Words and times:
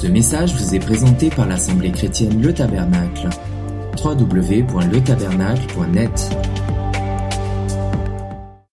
Ce 0.00 0.06
message 0.06 0.54
vous 0.54 0.74
est 0.74 0.78
présenté 0.78 1.28
par 1.28 1.46
l'Assemblée 1.46 1.92
chrétienne 1.92 2.40
Le 2.40 2.54
Tabernacle. 2.54 3.28
www.letabernacle.net 4.02 6.30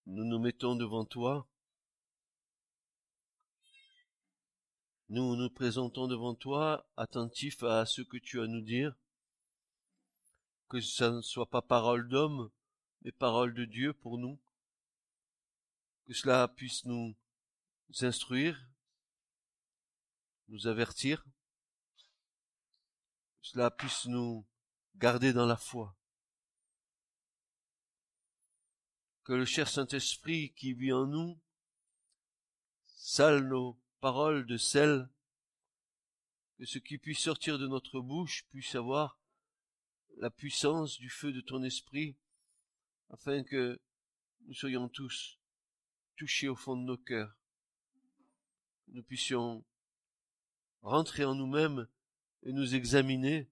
Nous 0.05 0.23
nous 0.23 0.39
mettons 0.39 0.77
devant 0.77 1.03
toi. 1.03 1.45
Nous 5.09 5.35
nous 5.35 5.49
présentons 5.49 6.07
devant 6.07 6.33
toi, 6.33 6.87
attentifs 6.95 7.61
à 7.61 7.85
ce 7.85 8.01
que 8.01 8.15
tu 8.15 8.39
as 8.39 8.43
à 8.43 8.47
nous 8.47 8.61
dire. 8.61 8.95
Que 10.69 10.79
ça 10.79 11.11
ne 11.11 11.19
soit 11.19 11.49
pas 11.49 11.61
parole 11.61 12.07
d'homme, 12.07 12.49
mais 13.01 13.11
parole 13.11 13.53
de 13.53 13.65
Dieu 13.65 13.91
pour 13.91 14.17
nous. 14.17 14.39
Que 16.05 16.13
cela 16.13 16.47
puisse 16.47 16.85
nous 16.85 17.13
instruire, 17.99 18.65
nous 20.49 20.67
avertir, 20.67 21.25
cela 23.41 23.71
puisse 23.71 24.05
nous 24.05 24.45
garder 24.95 25.33
dans 25.33 25.45
la 25.45 25.57
foi. 25.57 25.95
Que 29.23 29.33
le 29.33 29.45
cher 29.45 29.67
Saint-Esprit 29.67 30.53
qui 30.53 30.73
vit 30.73 30.93
en 30.93 31.05
nous 31.05 31.39
sale 32.85 33.47
nos 33.47 33.79
paroles 33.99 34.45
de 34.45 34.57
sel, 34.57 35.09
que 36.57 36.65
ce 36.65 36.79
qui 36.79 36.97
puisse 36.97 37.19
sortir 37.19 37.59
de 37.59 37.67
notre 37.67 37.99
bouche 37.99 38.45
puisse 38.49 38.75
avoir 38.75 39.19
la 40.17 40.29
puissance 40.29 40.97
du 40.97 41.09
feu 41.09 41.31
de 41.31 41.41
ton 41.41 41.63
esprit, 41.63 42.17
afin 43.09 43.43
que 43.43 43.79
nous 44.41 44.53
soyons 44.53 44.89
tous 44.89 45.39
touchés 46.15 46.47
au 46.47 46.55
fond 46.55 46.75
de 46.75 46.83
nos 46.83 46.97
cœurs, 46.97 47.37
nous 48.87 49.03
puissions 49.03 49.63
rentrer 50.87 51.25
en 51.25 51.35
nous-mêmes 51.35 51.87
et 52.43 52.53
nous 52.53 52.75
examiner 52.75 53.49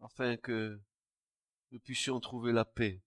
afin 0.00 0.36
que 0.36 0.80
nous 1.70 1.78
puissions 1.78 2.18
trouver 2.18 2.52
la 2.52 2.64
paix. 2.64 3.00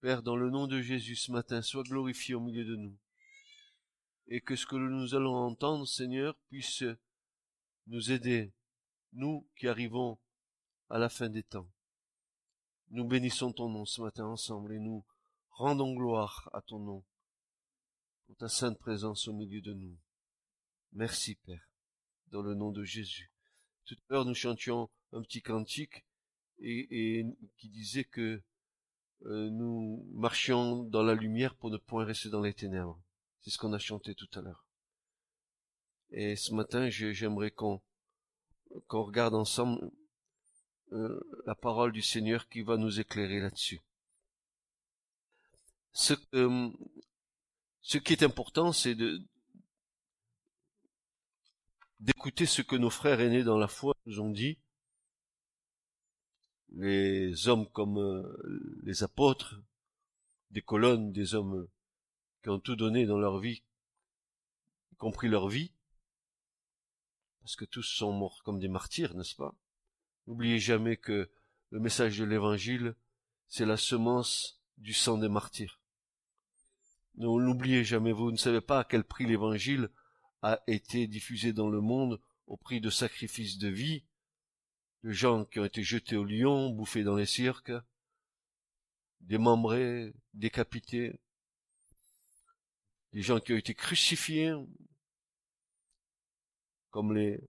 Père, 0.00 0.22
dans 0.22 0.34
le 0.34 0.50
nom 0.50 0.66
de 0.66 0.80
Jésus 0.80 1.14
ce 1.14 1.30
matin, 1.30 1.60
sois 1.60 1.82
glorifié 1.82 2.34
au 2.34 2.40
milieu 2.40 2.64
de 2.64 2.74
nous. 2.74 2.96
Et 4.28 4.40
que 4.40 4.56
ce 4.56 4.66
que 4.66 4.76
nous 4.76 5.14
allons 5.14 5.36
entendre, 5.36 5.86
Seigneur, 5.86 6.36
puisse 6.48 6.84
nous 7.86 8.10
aider, 8.10 8.52
nous 9.12 9.46
qui 9.56 9.68
arrivons 9.68 10.18
à 10.88 10.98
la 10.98 11.10
fin 11.10 11.28
des 11.28 11.42
temps. 11.42 11.70
Nous 12.90 13.04
bénissons 13.04 13.52
ton 13.52 13.68
nom 13.68 13.84
ce 13.84 14.00
matin 14.00 14.24
ensemble 14.24 14.72
et 14.72 14.78
nous 14.78 15.04
rendons 15.50 15.94
gloire 15.94 16.48
à 16.52 16.62
ton 16.62 16.78
nom 16.78 17.04
ta 18.38 18.48
sainte 18.48 18.78
présence 18.78 19.28
au 19.28 19.32
milieu 19.32 19.60
de 19.60 19.72
nous. 19.72 19.96
Merci, 20.92 21.34
Père, 21.34 21.68
dans 22.28 22.42
le 22.42 22.54
nom 22.54 22.70
de 22.70 22.84
Jésus. 22.84 23.30
Tout 23.84 23.94
à 23.94 24.12
l'heure, 24.12 24.24
nous 24.24 24.34
chantions 24.34 24.90
un 25.12 25.22
petit 25.22 25.42
cantique 25.42 26.04
et, 26.60 27.26
qui 27.56 27.68
disait 27.68 28.04
que 28.04 28.42
euh, 29.26 29.50
nous 29.50 30.06
marchions 30.12 30.82
dans 30.84 31.02
la 31.02 31.14
lumière 31.14 31.54
pour 31.54 31.70
ne 31.70 31.76
point 31.76 32.04
rester 32.04 32.28
dans 32.28 32.40
les 32.40 32.54
ténèbres. 32.54 33.00
C'est 33.40 33.50
ce 33.50 33.58
qu'on 33.58 33.72
a 33.72 33.78
chanté 33.78 34.14
tout 34.14 34.28
à 34.34 34.40
l'heure. 34.40 34.66
Et 36.10 36.36
ce 36.36 36.54
matin, 36.54 36.90
j'aimerais 36.90 37.50
qu'on 37.50 37.80
regarde 38.90 39.34
ensemble 39.34 39.90
euh, 40.92 41.20
la 41.46 41.54
parole 41.54 41.92
du 41.92 42.02
Seigneur 42.02 42.48
qui 42.48 42.62
va 42.62 42.76
nous 42.76 43.00
éclairer 43.00 43.40
là-dessus. 43.40 43.80
Ce, 45.92 46.14
euh, 46.34 46.70
ce 47.82 47.98
qui 47.98 48.12
est 48.12 48.22
important, 48.22 48.72
c'est 48.72 48.96
d'écouter 52.00 52.46
ce 52.46 52.62
que 52.62 52.76
nos 52.76 52.90
frères 52.90 53.20
aînés 53.20 53.44
dans 53.44 53.58
la 53.58 53.68
foi 53.68 53.94
nous 54.06 54.20
ont 54.20 54.30
dit. 54.30 54.58
Les 56.74 57.48
hommes 57.48 57.68
comme 57.68 57.98
euh, 57.98 58.80
les 58.82 59.02
apôtres, 59.02 59.60
des 60.50 60.62
colonnes, 60.62 61.12
des 61.12 61.34
hommes 61.34 61.68
qui 62.42 62.48
ont 62.48 62.60
tout 62.60 62.76
donné 62.76 63.04
dans 63.04 63.18
leur 63.18 63.38
vie, 63.40 63.62
y 64.92 64.96
compris 64.96 65.28
leur 65.28 65.48
vie, 65.48 65.72
parce 67.40 67.56
que 67.56 67.64
tous 67.64 67.82
sont 67.82 68.12
morts 68.12 68.42
comme 68.44 68.58
des 68.58 68.68
martyrs, 68.68 69.14
n'est-ce 69.14 69.34
pas? 69.34 69.54
N'oubliez 70.26 70.60
jamais 70.60 70.96
que 70.96 71.30
le 71.70 71.80
message 71.80 72.18
de 72.18 72.24
l'Évangile, 72.24 72.94
c'est 73.48 73.66
la 73.66 73.76
semence 73.76 74.62
du 74.78 74.94
sang 74.94 75.18
des 75.18 75.28
martyrs. 75.28 75.81
N'oubliez 77.16 77.84
jamais, 77.84 78.12
vous 78.12 78.30
ne 78.30 78.36
savez 78.36 78.60
pas 78.60 78.80
à 78.80 78.84
quel 78.84 79.04
prix 79.04 79.26
l'Évangile 79.26 79.90
a 80.40 80.60
été 80.66 81.06
diffusé 81.06 81.52
dans 81.52 81.68
le 81.68 81.80
monde 81.80 82.20
au 82.46 82.56
prix 82.56 82.80
de 82.80 82.90
sacrifices 82.90 83.58
de 83.58 83.68
vie, 83.68 84.04
de 85.04 85.10
gens 85.10 85.44
qui 85.44 85.60
ont 85.60 85.64
été 85.64 85.82
jetés 85.82 86.16
au 86.16 86.24
lion, 86.24 86.70
bouffés 86.70 87.04
dans 87.04 87.16
les 87.16 87.26
cirques, 87.26 87.72
démembrés, 89.20 90.14
décapités, 90.34 91.20
des 93.12 93.22
gens 93.22 93.40
qui 93.40 93.52
ont 93.52 93.58
été 93.58 93.74
crucifiés, 93.74 94.54
comme 96.90 97.14
les, 97.14 97.40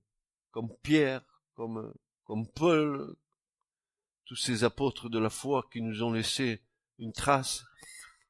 comme 0.52 0.76
Pierre, 0.84 1.24
comme, 1.56 1.94
comme 2.26 2.48
Paul, 2.48 3.16
tous 4.26 4.36
ces 4.36 4.64
apôtres 4.64 5.10
de 5.10 5.20
la 5.20 5.30
foi 5.30 5.68
qui 5.72 5.82
nous 5.82 6.04
ont 6.04 6.12
laissé 6.12 6.62
une 7.00 7.14
trace. 7.14 7.66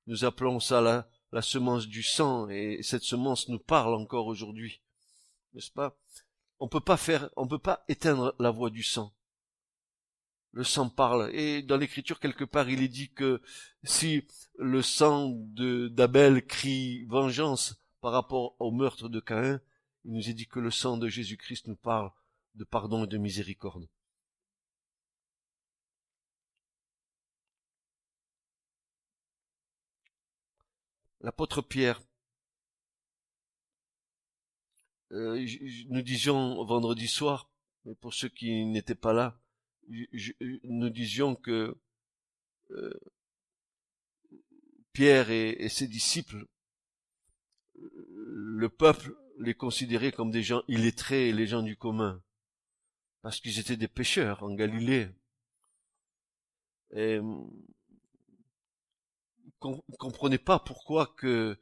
Nous 0.08 0.26
appelons 0.26 0.60
ça 0.60 0.82
la, 0.82 1.10
la 1.34 1.42
semence 1.42 1.88
du 1.88 2.04
sang, 2.04 2.48
et 2.48 2.84
cette 2.84 3.02
semence 3.02 3.50
nous 3.50 3.58
parle 3.58 3.96
encore 3.96 4.28
aujourd'hui. 4.28 4.82
N'est-ce 5.54 5.72
pas? 5.72 5.98
On 6.60 6.68
peut 6.68 6.80
pas 6.80 6.96
faire, 6.96 7.32
on 7.36 7.48
peut 7.48 7.58
pas 7.58 7.84
éteindre 7.88 8.36
la 8.38 8.52
voix 8.52 8.70
du 8.70 8.84
sang. 8.84 9.12
Le 10.52 10.64
sang 10.64 10.90
parle. 10.90 11.34
Et 11.34 11.64
dans 11.64 11.78
l'écriture, 11.78 12.20
quelque 12.20 12.44
part, 12.44 12.70
il 12.70 12.84
est 12.84 12.88
dit 12.88 13.12
que 13.12 13.42
si 13.84 14.28
le 14.60 14.84
sang 14.84 15.32
d'Abel 15.34 16.46
crie 16.46 17.06
vengeance 17.06 17.82
par 18.00 18.12
rapport 18.12 18.56
au 18.60 18.70
meurtre 18.70 19.10
de 19.10 19.20
Caïn, 19.20 19.60
il 20.06 20.14
nous 20.14 20.30
est 20.30 20.34
dit 20.34 20.46
que 20.46 20.60
le 20.60 20.70
sang 20.70 20.98
de 20.98 21.08
Jésus-Christ 21.08 21.68
nous 21.68 21.76
parle 21.76 22.12
de 22.54 22.64
pardon 22.64 23.06
et 23.06 23.08
de 23.08 23.18
miséricorde. 23.18 23.90
L'apôtre 31.24 31.62
Pierre, 31.62 32.02
euh, 35.12 35.46
nous 35.88 36.02
disions 36.02 36.64
vendredi 36.66 37.08
soir, 37.08 37.50
mais 37.86 37.96
pour 37.96 38.14
ceux 38.14 38.30
qui 38.30 38.66
n'étaient 38.66 38.94
pas 38.96 39.14
là, 39.14 39.40
nous 40.64 40.90
disions 40.90 41.36
que 41.36 41.78
euh, 42.72 43.00
Pierre 44.92 45.32
et, 45.32 45.70
ses 45.70 45.88
disciples, 45.88 46.46
le 47.76 48.70
peuple 48.70 49.16
les 49.40 49.56
considérait 49.56 50.12
comme 50.12 50.30
des 50.30 50.44
gens 50.44 50.62
illettrés 50.68 51.30
et 51.30 51.34
les 51.34 51.48
gens 51.48 51.64
du 51.64 51.76
commun, 51.76 52.22
parce 53.22 53.40
qu'ils 53.40 53.60
étaient 53.60 53.78
des 53.78 53.88
pécheurs 53.88 54.44
en 54.44 54.54
Galilée. 54.54 55.10
Et 56.92 57.20
ne 59.72 59.96
comprenaient 59.98 60.38
pas 60.38 60.60
pourquoi 60.60 61.08
que 61.18 61.58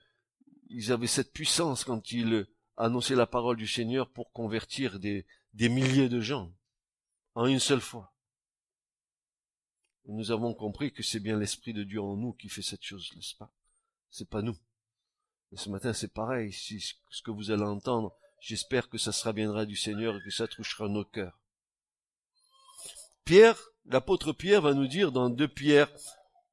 ils 0.70 0.92
avaient 0.92 1.08
cette 1.08 1.34
puissance 1.34 1.84
quand 1.84 2.12
ils 2.12 2.48
annonçaient 2.78 3.16
la 3.16 3.28
parole 3.28 3.58
du 3.58 3.68
Seigneur 3.68 4.10
pour 4.10 4.32
convertir 4.32 5.00
des, 5.00 5.26
des 5.54 5.70
milliers 5.70 6.10
de 6.10 6.22
gens 6.22 6.52
en 7.36 7.46
une 7.46 7.60
seule 7.60 7.82
fois. 7.82 8.14
nous 10.06 10.32
avons 10.32 10.54
compris 10.54 10.92
que 10.92 11.04
c'est 11.04 11.20
bien 11.20 11.38
l'Esprit 11.38 11.74
de 11.74 11.84
Dieu 11.84 12.02
en 12.02 12.16
nous 12.16 12.34
qui 12.34 12.50
fait 12.50 12.62
cette 12.62 12.84
chose, 12.84 13.10
n'est-ce 13.16 13.36
pas? 13.36 13.54
C'est 14.10 14.30
pas 14.30 14.42
nous. 14.42 14.58
Et 15.52 15.58
ce 15.58 15.70
matin, 15.70 15.94
c'est 15.94 16.14
pareil. 16.14 16.52
Ce 16.54 17.22
que 17.22 17.32
vous 17.32 17.52
allez 17.52 17.64
entendre, 17.64 18.16
j'espère 18.40 18.90
que 18.90 18.98
ça 18.98 19.12
sera 19.12 19.32
viendra 19.32 19.66
du 19.66 19.76
Seigneur 19.76 20.18
et 20.18 20.24
que 20.24 20.32
ça 20.32 20.48
touchera 20.48 20.88
nos 20.88 21.06
cœurs. 21.06 21.40
Pierre, 23.26 23.58
l'apôtre 23.86 24.34
Pierre 24.34 24.62
va 24.62 24.74
nous 24.74 24.88
dire 24.88 25.12
dans 25.12 25.30
2 25.30 25.48
Pierre 25.48 25.90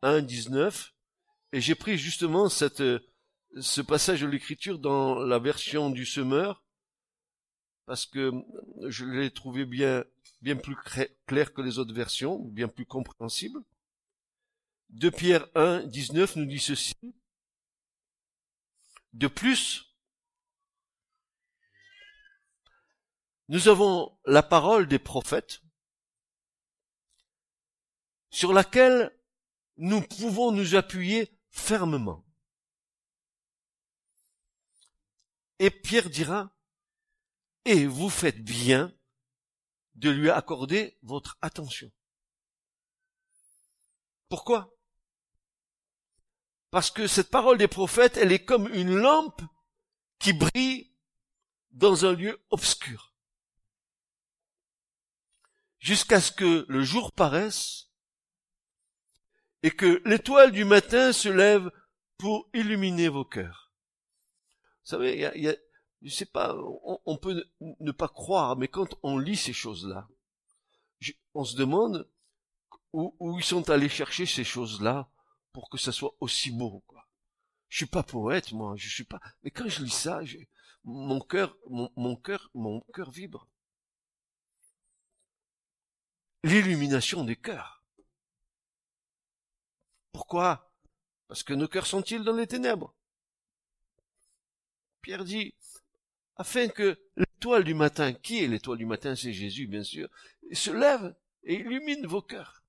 1, 0.02 0.22
19, 0.22 0.94
et 1.52 1.60
j'ai 1.60 1.74
pris 1.74 1.96
justement 1.96 2.48
cette, 2.48 2.82
ce 3.60 3.80
passage 3.80 4.20
de 4.20 4.26
l'écriture 4.26 4.78
dans 4.78 5.18
la 5.18 5.38
version 5.38 5.90
du 5.90 6.04
semeur, 6.04 6.62
parce 7.86 8.04
que 8.04 8.32
je 8.86 9.04
l'ai 9.06 9.30
trouvé 9.30 9.64
bien, 9.64 10.04
bien 10.42 10.56
plus 10.56 10.76
clair 11.26 11.52
que 11.54 11.62
les 11.62 11.78
autres 11.78 11.94
versions, 11.94 12.38
bien 12.38 12.68
plus 12.68 12.86
compréhensible. 12.86 13.60
De 14.90 15.10
Pierre 15.10 15.46
1, 15.54 15.84
19 15.84 16.36
nous 16.36 16.46
dit 16.46 16.58
ceci. 16.58 16.94
De 19.14 19.26
plus, 19.26 19.94
nous 23.48 23.68
avons 23.68 24.18
la 24.26 24.42
parole 24.42 24.86
des 24.86 24.98
prophètes 24.98 25.62
sur 28.30 28.52
laquelle 28.52 29.10
nous 29.78 30.02
pouvons 30.02 30.52
nous 30.52 30.74
appuyer 30.74 31.37
fermement. 31.50 32.24
Et 35.58 35.70
Pierre 35.70 36.08
dira, 36.08 36.54
et 37.64 37.86
vous 37.86 38.10
faites 38.10 38.42
bien 38.42 38.94
de 39.94 40.10
lui 40.10 40.30
accorder 40.30 40.98
votre 41.02 41.36
attention. 41.42 41.90
Pourquoi? 44.28 44.74
Parce 46.70 46.90
que 46.90 47.06
cette 47.06 47.30
parole 47.30 47.58
des 47.58 47.68
prophètes, 47.68 48.16
elle 48.16 48.32
est 48.32 48.44
comme 48.44 48.72
une 48.74 48.94
lampe 48.94 49.42
qui 50.18 50.32
brille 50.32 50.94
dans 51.70 52.04
un 52.04 52.12
lieu 52.12 52.44
obscur. 52.50 53.14
Jusqu'à 55.78 56.20
ce 56.20 56.32
que 56.32 56.66
le 56.68 56.82
jour 56.82 57.12
paraisse 57.12 57.87
et 59.62 59.70
que 59.70 60.02
l'étoile 60.04 60.52
du 60.52 60.64
matin 60.64 61.12
se 61.12 61.28
lève 61.28 61.70
pour 62.16 62.48
illuminer 62.54 63.08
vos 63.08 63.24
cœurs. 63.24 63.72
Vous 64.84 64.90
savez, 64.90 65.14
il 65.14 65.20
y 65.20 65.24
a, 65.24 65.36
y 65.36 65.48
a 65.48 65.54
je 66.02 66.10
sais 66.10 66.26
pas, 66.26 66.56
on, 67.04 67.16
peut 67.16 67.44
ne 67.60 67.92
pas 67.92 68.08
croire, 68.08 68.56
mais 68.56 68.68
quand 68.68 68.94
on 69.02 69.18
lit 69.18 69.36
ces 69.36 69.52
choses-là, 69.52 70.08
on 71.34 71.44
se 71.44 71.56
demande 71.56 72.08
où, 72.92 73.36
ils 73.38 73.44
sont 73.44 73.68
allés 73.70 73.88
chercher 73.88 74.26
ces 74.26 74.44
choses-là 74.44 75.10
pour 75.52 75.68
que 75.68 75.78
ça 75.78 75.92
soit 75.92 76.14
aussi 76.20 76.50
beau. 76.50 76.84
Quoi. 76.86 77.06
Je 77.68 77.78
suis 77.78 77.86
pas 77.86 78.02
poète, 78.02 78.52
moi, 78.52 78.74
je 78.76 78.88
suis 78.88 79.04
pas. 79.04 79.20
Mais 79.42 79.50
quand 79.50 79.68
je 79.68 79.82
lis 79.82 79.90
ça, 79.90 80.20
mon 80.84 81.20
cœur, 81.20 81.56
mon, 81.68 81.90
mon 81.96 82.16
cœur, 82.16 82.50
mon 82.54 82.80
cœur 82.94 83.10
vibre. 83.10 83.48
L'illumination 86.44 87.24
des 87.24 87.36
cœurs. 87.36 87.77
Pourquoi? 90.12 90.72
Parce 91.28 91.42
que 91.42 91.52
nos 91.52 91.68
cœurs 91.68 91.86
sont-ils 91.86 92.22
dans 92.22 92.36
les 92.36 92.46
ténèbres? 92.46 92.94
Pierre 95.02 95.24
dit, 95.24 95.54
afin 96.36 96.68
que 96.68 96.98
l'étoile 97.16 97.64
du 97.64 97.74
matin, 97.74 98.12
qui 98.12 98.42
est 98.42 98.48
l'étoile 98.48 98.78
du 98.78 98.86
matin, 98.86 99.14
c'est 99.14 99.32
Jésus 99.32 99.66
bien 99.66 99.82
sûr, 99.82 100.08
se 100.52 100.70
lève 100.70 101.14
et 101.42 101.54
illumine 101.54 102.06
vos 102.06 102.22
cœurs. 102.22 102.62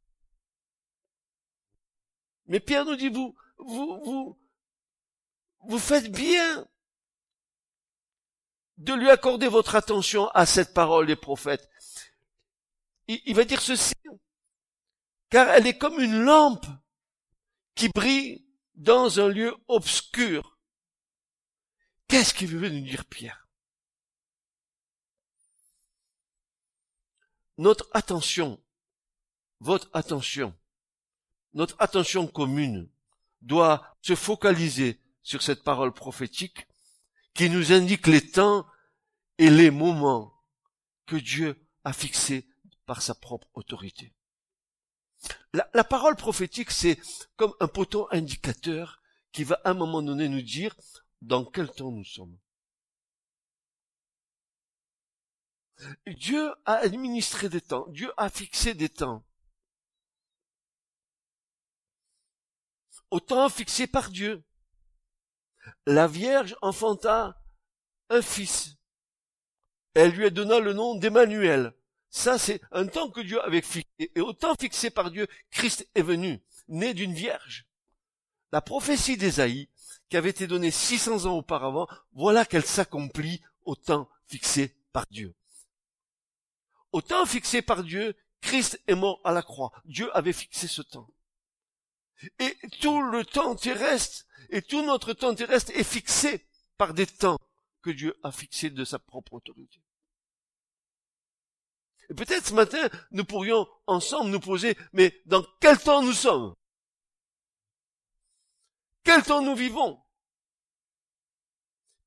Mais 2.48 2.60
Pierre 2.60 2.86
nous 2.86 2.96
dit, 2.96 3.10
vous, 3.10 3.36
vous, 3.58 4.02
vous, 4.04 4.40
vous 5.62 5.80
faites 5.80 6.12
bien 6.12 6.68
de 8.78 8.94
lui 8.94 9.10
accorder 9.10 9.48
votre 9.48 9.76
attention 9.76 10.30
à 10.30 10.46
cette 10.46 10.74
parole 10.74 11.08
des 11.08 11.16
prophètes. 11.16 11.70
Il, 13.08 13.22
il 13.26 13.36
va 13.36 13.44
dire 13.44 13.62
ceci, 13.62 13.94
car 15.30 15.50
elle 15.50 15.68
est 15.68 15.78
comme 15.78 16.00
une 16.00 16.24
lampe 16.24 16.66
qui 17.80 17.88
brille 17.88 18.46
dans 18.76 19.22
un 19.22 19.30
lieu 19.30 19.56
obscur. 19.70 20.60
Qu'est-ce 22.10 22.34
qu'il 22.34 22.58
veut 22.58 22.68
nous 22.68 22.86
dire 22.86 23.06
Pierre? 23.06 23.48
Notre 27.58 27.88
attention, 27.94 28.62
votre 29.62 29.90
attention, 29.94 30.54
notre 31.54 31.78
attention 31.80 32.28
commune 32.28 32.90
doit 33.42 33.96
se 34.02 34.16
focaliser 34.16 35.02
sur 35.24 35.42
cette 35.42 35.64
parole 35.64 35.94
prophétique 35.94 36.68
qui 37.34 37.50
nous 37.50 37.72
indique 37.72 38.08
les 38.08 38.30
temps 38.30 38.68
et 39.38 39.50
les 39.50 39.72
moments 39.72 40.34
que 41.06 41.16
Dieu 41.16 41.66
a 41.86 41.94
fixés 41.94 42.46
par 42.86 43.02
sa 43.02 43.16
propre 43.16 43.48
autorité. 43.54 44.14
La, 45.54 45.84
parole 45.84 46.16
prophétique, 46.16 46.72
c'est 46.72 47.00
comme 47.36 47.54
un 47.60 47.68
poteau 47.68 48.08
indicateur 48.12 49.02
qui 49.32 49.44
va 49.44 49.60
à 49.64 49.72
un 49.72 49.74
moment 49.74 50.02
donné 50.02 50.30
nous 50.30 50.42
dire 50.42 50.76
dans 51.22 51.44
quel 51.44 51.70
temps 51.70 51.92
nous 51.92 52.06
sommes. 52.06 52.38
Dieu 56.08 56.54
a 56.66 56.76
administré 56.76 57.50
des 57.50 57.62
temps, 57.62 57.88
Dieu 57.90 58.12
a 58.18 58.30
fixé 58.30 58.74
des 58.74 58.90
temps. 58.90 59.26
Au 63.12 63.20
temps 63.20 63.50
fixé 63.50 63.88
par 63.88 64.10
Dieu, 64.10 64.44
la 65.86 66.08
Vierge 66.08 66.56
enfanta 66.62 67.42
un 68.10 68.22
fils. 68.22 68.76
Elle 69.96 70.12
lui 70.12 70.30
donna 70.32 70.60
le 70.60 70.74
nom 70.74 70.96
d'Emmanuel. 70.96 71.74
Ça, 72.10 72.38
c'est 72.38 72.62
un 72.72 72.88
temps 72.88 73.10
que 73.10 73.22
Dieu 73.22 73.42
avait 73.44 73.62
fixé. 73.62 74.12
Et 74.16 74.22
au 74.22 74.34
temps 74.34 74.56
fixé 74.60 74.90
par 74.90 75.12
Dieu, 75.12 75.28
Christ 75.52 75.88
est 75.96 76.02
venu, 76.02 76.42
né 76.68 76.94
d'une 76.94 77.14
Vierge. 77.14 77.66
La 78.52 78.62
prophétie 78.62 79.18
d'Ésaïe, 79.18 79.70
qui 80.10 80.18
avait 80.18 80.32
été 80.32 80.48
donnée 80.48 80.72
600 80.72 81.26
ans 81.26 81.38
auparavant, 81.38 81.88
voilà 82.14 82.46
qu'elle 82.46 82.66
s'accomplit 82.66 83.42
au 83.64 83.76
temps 83.76 84.10
fixé 84.26 84.76
par 84.92 85.06
Dieu. 85.12 85.36
Au 86.92 87.02
temps 87.02 87.26
fixé 87.28 87.62
par 87.62 87.84
Dieu, 87.84 88.16
Christ 88.42 88.82
est 88.88 88.96
mort 88.96 89.22
à 89.24 89.32
la 89.32 89.44
croix. 89.44 89.72
Dieu 89.86 90.16
avait 90.18 90.34
fixé 90.34 90.68
ce 90.68 90.82
temps. 90.82 91.08
Et 92.40 92.58
tout 92.82 93.02
le 93.02 93.24
temps 93.24 93.56
terrestre, 93.56 94.26
et 94.50 94.62
tout 94.62 94.84
notre 94.84 95.14
temps 95.14 95.36
terrestre 95.36 95.72
est 95.76 95.84
fixé 95.84 96.48
par 96.78 96.94
des 96.94 97.06
temps 97.06 97.38
que 97.82 97.92
Dieu 97.92 98.18
a 98.24 98.32
fixés 98.32 98.72
de 98.72 98.84
sa 98.84 98.98
propre 98.98 99.34
autorité. 99.34 99.80
Et 102.10 102.14
peut-être 102.14 102.48
ce 102.48 102.54
matin, 102.54 102.90
nous 103.12 103.26
pourrions 103.26 103.68
ensemble 103.88 104.32
nous 104.32 104.40
poser, 104.40 104.78
mais 104.94 105.14
dans 105.26 105.46
quel 105.60 105.78
temps 105.78 106.02
nous 106.02 106.14
sommes? 106.14 106.56
Quel 109.04 109.24
temps 109.24 109.42
nous 109.42 109.56
vivons? 109.56 110.02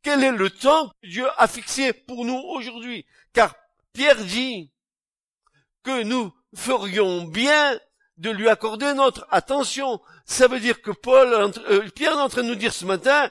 Quel 0.03 0.25
est 0.25 0.33
le 0.33 0.51
temps 0.51 0.89
que 0.89 1.09
Dieu 1.09 1.27
a 1.37 1.47
fixé 1.47 1.93
pour 1.93 2.25
nous 2.25 2.39
aujourd'hui? 2.39 3.07
Car 3.33 3.55
Pierre 3.93 4.25
dit, 4.25 4.73
que 5.83 6.03
nous 6.03 6.33
ferions 6.55 7.25
bien 7.25 7.79
de 8.17 8.31
lui 8.31 8.49
accorder 8.49 8.95
notre 8.95 9.27
attention. 9.31 10.01
Ça 10.25 10.49
veut 10.49 10.61
dire 10.61 10.81
que 10.83 10.91
Paul, 10.91 11.33
euh, 11.33 11.89
Pierre 11.91 12.13
est 12.13 12.21
en 12.21 12.29
train 12.29 12.43
de 12.43 12.49
nous 12.49 12.55
dire 12.55 12.73
ce 12.73 12.85
matin, 12.85 13.31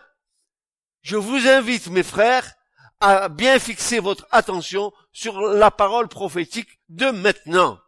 je 1.01 1.17
vous 1.17 1.47
invite, 1.47 1.87
mes 1.87 2.03
frères, 2.03 2.53
à 3.01 3.29
bien 3.29 3.59
fixer 3.59 3.99
votre 3.99 4.27
attention 4.31 4.93
sur 5.11 5.41
la 5.41 5.71
parole 5.71 6.07
prophétique 6.07 6.79
de 6.89 7.07
maintenant. 7.07 7.79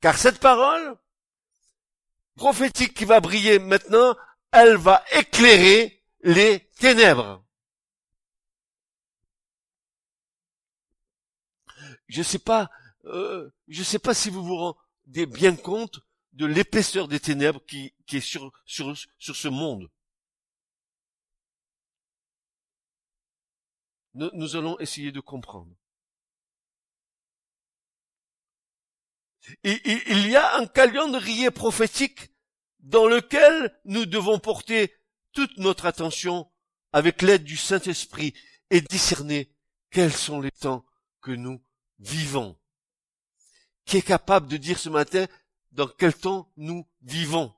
Car 0.00 0.16
cette 0.16 0.38
parole 0.38 0.96
prophétique 2.36 2.94
qui 2.94 3.04
va 3.04 3.20
briller 3.20 3.58
maintenant, 3.58 4.16
elle 4.52 4.76
va 4.76 5.04
éclairer 5.12 6.02
les 6.22 6.60
ténèbres. 6.78 7.42
je 12.10 12.22
sais 12.22 12.38
pas, 12.38 12.70
euh, 13.04 13.48
je 13.68 13.82
sais 13.82 13.98
pas 13.98 14.14
si 14.14 14.30
vous 14.30 14.42
vous 14.42 14.56
rendez 14.56 15.26
bien 15.26 15.54
compte 15.56 16.00
de 16.32 16.44
l'épaisseur 16.44 17.08
des 17.08 17.20
ténèbres 17.20 17.64
qui, 17.66 17.94
est 18.12 18.20
sur 18.20 18.52
ce 18.66 19.48
monde. 19.48 19.88
Nous, 24.14 24.56
allons 24.56 24.78
essayer 24.80 25.12
de 25.12 25.20
comprendre. 25.20 25.72
Et, 29.64 29.80
il 30.10 30.28
y 30.28 30.36
a 30.36 30.56
un 30.56 30.66
calendrier 30.66 31.50
prophétique 31.50 32.30
dans 32.80 33.06
lequel 33.06 33.78
nous 33.84 34.06
devons 34.06 34.38
porter 34.38 34.94
toute 35.32 35.56
notre 35.58 35.86
attention 35.86 36.50
avec 36.92 37.22
l'aide 37.22 37.44
du 37.44 37.56
Saint-Esprit 37.56 38.34
et 38.70 38.80
discerner 38.80 39.54
quels 39.90 40.12
sont 40.12 40.40
les 40.40 40.50
temps 40.50 40.84
que 41.20 41.30
nous 41.30 41.62
vivons, 41.98 42.58
qui 43.84 43.98
est 43.98 44.02
capable 44.02 44.48
de 44.48 44.56
dire 44.56 44.78
ce 44.78 44.88
matin 44.88 45.26
dans 45.72 45.86
quel 45.86 46.14
temps 46.14 46.52
nous 46.56 46.88
vivons? 47.02 47.54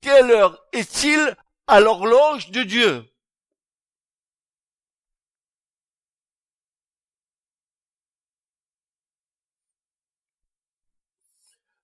Quelle 0.00 0.30
heure 0.30 0.60
est-il 0.72 1.36
à 1.66 1.80
l'horloge 1.80 2.50
de 2.50 2.62
Dieu? 2.64 3.11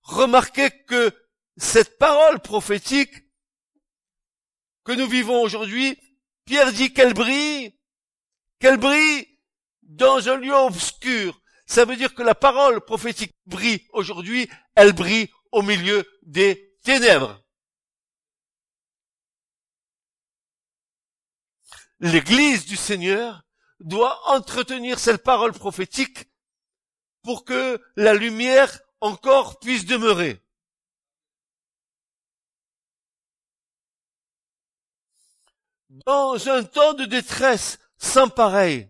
Remarquez 0.09 0.71
que 0.87 1.13
cette 1.55 1.99
parole 1.99 2.39
prophétique 2.39 3.13
que 4.83 4.91
nous 4.93 5.07
vivons 5.07 5.39
aujourd'hui, 5.43 5.99
Pierre 6.45 6.73
dit 6.73 6.91
qu'elle 6.91 7.13
brille, 7.13 7.77
qu'elle 8.57 8.77
brille 8.77 9.27
dans 9.83 10.27
un 10.27 10.37
lieu 10.37 10.55
obscur. 10.55 11.39
Ça 11.67 11.85
veut 11.85 11.95
dire 11.95 12.15
que 12.15 12.23
la 12.23 12.33
parole 12.33 12.83
prophétique 12.83 13.35
brille 13.45 13.85
aujourd'hui, 13.93 14.49
elle 14.73 14.93
brille 14.93 15.29
au 15.51 15.61
milieu 15.61 16.03
des 16.23 16.75
ténèbres. 16.83 17.39
L'église 21.99 22.65
du 22.65 22.77
Seigneur 22.77 23.43
doit 23.79 24.27
entretenir 24.31 24.97
cette 24.97 25.21
parole 25.21 25.53
prophétique 25.53 26.31
pour 27.21 27.45
que 27.45 27.79
la 27.95 28.15
lumière 28.15 28.79
encore 29.01 29.59
puisse 29.59 29.85
demeurer. 29.85 30.41
dans 36.05 36.47
un 36.47 36.63
temps 36.63 36.93
de 36.93 37.05
détresse 37.05 37.79
sans 37.97 38.29
pareil. 38.29 38.89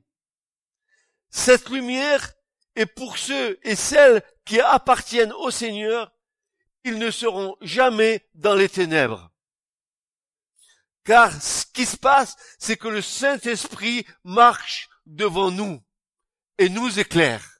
Cette 1.29 1.69
lumière 1.69 2.33
est 2.75 2.85
pour 2.85 3.17
ceux 3.17 3.59
et 3.63 3.75
celles 3.75 4.23
qui 4.45 4.59
appartiennent 4.59 5.33
au 5.33 5.51
Seigneur, 5.51 6.11
ils 6.83 6.97
ne 6.97 7.11
seront 7.11 7.55
jamais 7.61 8.27
dans 8.33 8.55
les 8.55 8.69
ténèbres. 8.69 9.31
Car 11.03 11.31
ce 11.41 11.65
qui 11.65 11.85
se 11.85 11.97
passe, 11.97 12.35
c'est 12.57 12.77
que 12.77 12.87
le 12.87 13.01
Saint-Esprit 13.01 14.05
marche 14.23 14.89
devant 15.05 15.51
nous 15.51 15.81
et 16.57 16.69
nous 16.69 16.99
éclaire. 16.99 17.58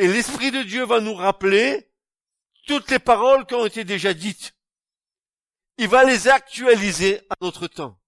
Et 0.00 0.08
l'Esprit 0.08 0.50
de 0.50 0.62
Dieu 0.62 0.86
va 0.86 1.00
nous 1.00 1.12
rappeler 1.12 1.86
toutes 2.66 2.90
les 2.90 2.98
paroles 2.98 3.44
qui 3.44 3.54
ont 3.54 3.66
été 3.66 3.84
déjà 3.84 4.14
dites. 4.14 4.54
Il 5.76 5.88
va 5.88 6.04
les 6.04 6.26
actualiser 6.26 7.20
à 7.28 7.34
notre 7.42 7.66
temps. 7.66 8.00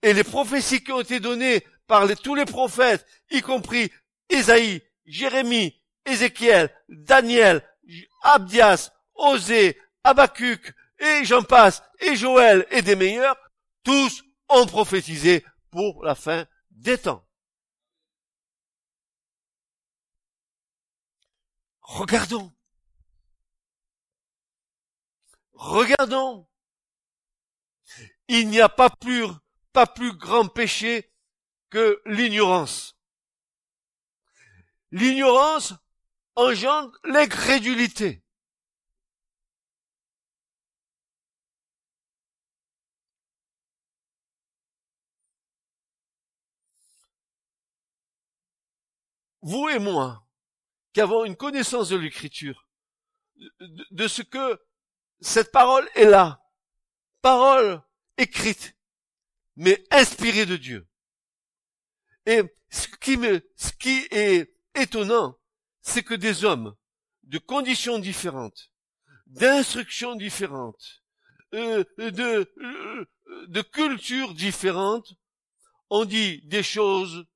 Et 0.00 0.12
les 0.12 0.22
prophéties 0.22 0.84
qui 0.84 0.92
ont 0.92 1.00
été 1.00 1.18
données 1.18 1.66
par 1.88 2.06
tous 2.22 2.36
les 2.36 2.44
prophètes, 2.44 3.04
y 3.32 3.40
compris 3.40 3.90
Isaïe, 4.30 4.80
Jérémie, 5.06 5.82
Ézéchiel, 6.06 6.72
Daniel, 6.88 7.60
Abdias, 8.22 8.92
Osée, 9.16 9.76
Habacuc, 10.04 10.72
et 11.00 11.24
j'en 11.24 11.42
passe, 11.42 11.82
et 11.98 12.14
Joël, 12.14 12.64
et 12.70 12.82
des 12.82 12.94
meilleurs, 12.94 13.36
tous 13.82 14.22
ont 14.48 14.66
prophétisé 14.66 15.44
pour 15.72 16.04
la 16.04 16.14
fin 16.14 16.46
des 16.70 16.98
temps. 16.98 17.23
Regardons. 21.84 22.52
Regardons. 25.52 26.48
Il 28.28 28.48
n'y 28.48 28.60
a 28.60 28.68
pas 28.68 28.90
plus, 28.90 29.26
pas 29.72 29.86
plus 29.86 30.16
grand 30.16 30.48
péché 30.48 31.12
que 31.70 32.00
l'ignorance. 32.06 32.96
L'ignorance 34.90 35.74
engendre 36.36 36.96
l'incrédulité. 37.04 38.22
Vous 49.42 49.68
et 49.68 49.78
moi, 49.78 50.23
qui 50.94 51.00
avons 51.00 51.24
une 51.24 51.36
connaissance 51.36 51.88
de 51.88 51.96
l'écriture, 51.96 52.68
de, 53.60 54.08
ce 54.08 54.22
que 54.22 54.60
cette 55.20 55.50
parole 55.50 55.88
est 55.96 56.04
là, 56.04 56.40
parole 57.20 57.82
écrite, 58.16 58.76
mais 59.56 59.84
inspirée 59.90 60.46
de 60.46 60.56
Dieu. 60.56 60.88
Et 62.26 62.42
ce 62.70 62.86
qui, 63.00 63.16
me, 63.16 63.40
ce 63.56 63.72
qui 63.72 64.06
est 64.12 64.54
étonnant, 64.76 65.36
c'est 65.82 66.04
que 66.04 66.14
des 66.14 66.44
hommes 66.44 66.76
de 67.24 67.38
conditions 67.38 67.98
différentes, 67.98 68.70
d'instructions 69.26 70.14
différentes, 70.14 71.02
euh, 71.54 71.84
de, 71.98 72.52
euh, 72.58 73.06
de 73.48 73.62
cultures 73.62 74.32
différentes, 74.34 75.12
ont 75.90 76.04
dit 76.04 76.40
des 76.44 76.62
choses 76.62 77.26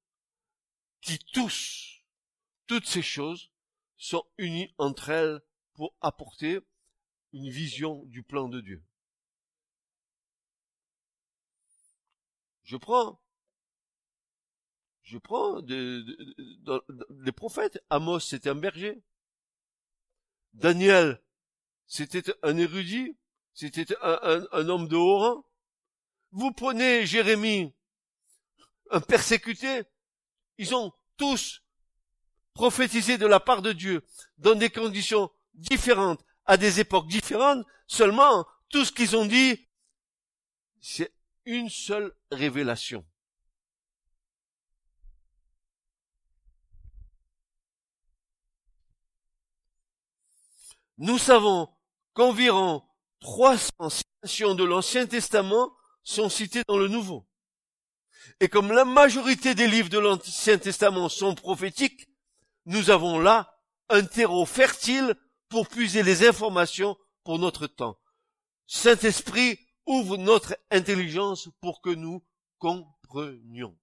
qui 1.00 1.18
tous, 1.32 1.97
toutes 2.68 2.86
ces 2.86 3.02
choses, 3.02 3.50
sont 3.96 4.24
unies 4.38 4.72
entre 4.78 5.10
elles 5.10 5.40
pour 5.74 5.96
apporter 6.00 6.60
une 7.32 7.50
vision 7.50 8.04
du 8.04 8.22
plan 8.22 8.48
de 8.48 8.60
Dieu. 8.60 8.84
Je 12.62 12.76
prends 12.76 13.20
je 15.08 15.16
prends 15.16 15.62
des, 15.62 17.32
prophètes. 17.34 17.82
Amos, 17.88 18.20
c'était 18.20 18.50
un 18.50 18.54
berger. 18.54 19.02
Daniel, 20.52 21.22
c'était 21.86 22.22
un 22.42 22.58
érudit. 22.58 23.16
C'était 23.54 23.96
un, 24.02 24.68
homme 24.68 24.86
de 24.86 24.96
haut 24.96 25.18
rang. 25.18 25.46
Vous 26.30 26.52
prenez 26.52 27.06
Jérémie, 27.06 27.72
un 28.90 29.00
persécuté. 29.00 29.84
Ils 30.58 30.74
ont 30.74 30.92
tous 31.16 31.62
prophétisé 32.58 33.18
de 33.18 33.26
la 33.26 33.38
part 33.38 33.62
de 33.62 33.72
Dieu 33.72 34.02
dans 34.38 34.56
des 34.56 34.68
conditions 34.68 35.30
différentes, 35.54 36.20
à 36.44 36.56
des 36.56 36.80
époques 36.80 37.06
différentes. 37.06 37.64
Seulement, 37.86 38.44
tout 38.68 38.84
ce 38.84 38.90
qu'ils 38.90 39.16
ont 39.16 39.26
dit, 39.26 39.68
c'est 40.80 41.12
une 41.44 41.70
seule 41.70 42.12
révélation. 42.32 43.04
nous 50.98 51.16
savons 51.16 51.68
qu'environ 52.12 52.82
300 53.20 53.70
citations 53.88 54.56
de 54.56 54.64
l'Ancien 54.64 55.06
Testament 55.06 55.70
sont 56.02 56.28
citées 56.28 56.62
dans 56.66 56.76
le 56.76 56.88
Nouveau. 56.88 57.24
Et 58.40 58.48
comme 58.48 58.72
la 58.72 58.84
majorité 58.84 59.54
des 59.54 59.68
livres 59.68 59.88
de 59.88 59.98
l'Ancien 59.98 60.58
Testament 60.58 61.08
sont 61.08 61.36
prophétiques, 61.36 62.08
nous 62.68 62.90
avons 62.90 63.18
là 63.18 63.58
un 63.88 64.04
terreau 64.04 64.44
fertile 64.44 65.14
pour 65.48 65.68
puiser 65.68 66.02
les 66.02 66.28
informations 66.28 66.98
pour 67.24 67.38
notre 67.38 67.66
temps. 67.66 67.98
Saint-Esprit 68.66 69.58
ouvre 69.86 70.18
notre 70.18 70.54
intelligence 70.70 71.48
pour 71.62 71.80
que 71.80 71.88
nous 71.88 72.22
comprenions. 72.58 73.74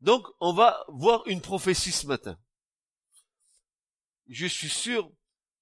Donc, 0.00 0.26
on 0.40 0.54
va 0.54 0.82
voir 0.88 1.22
une 1.26 1.42
prophétie 1.42 1.92
ce 1.92 2.06
matin. 2.06 2.38
Je 4.26 4.46
suis 4.46 4.70
sûr, 4.70 5.12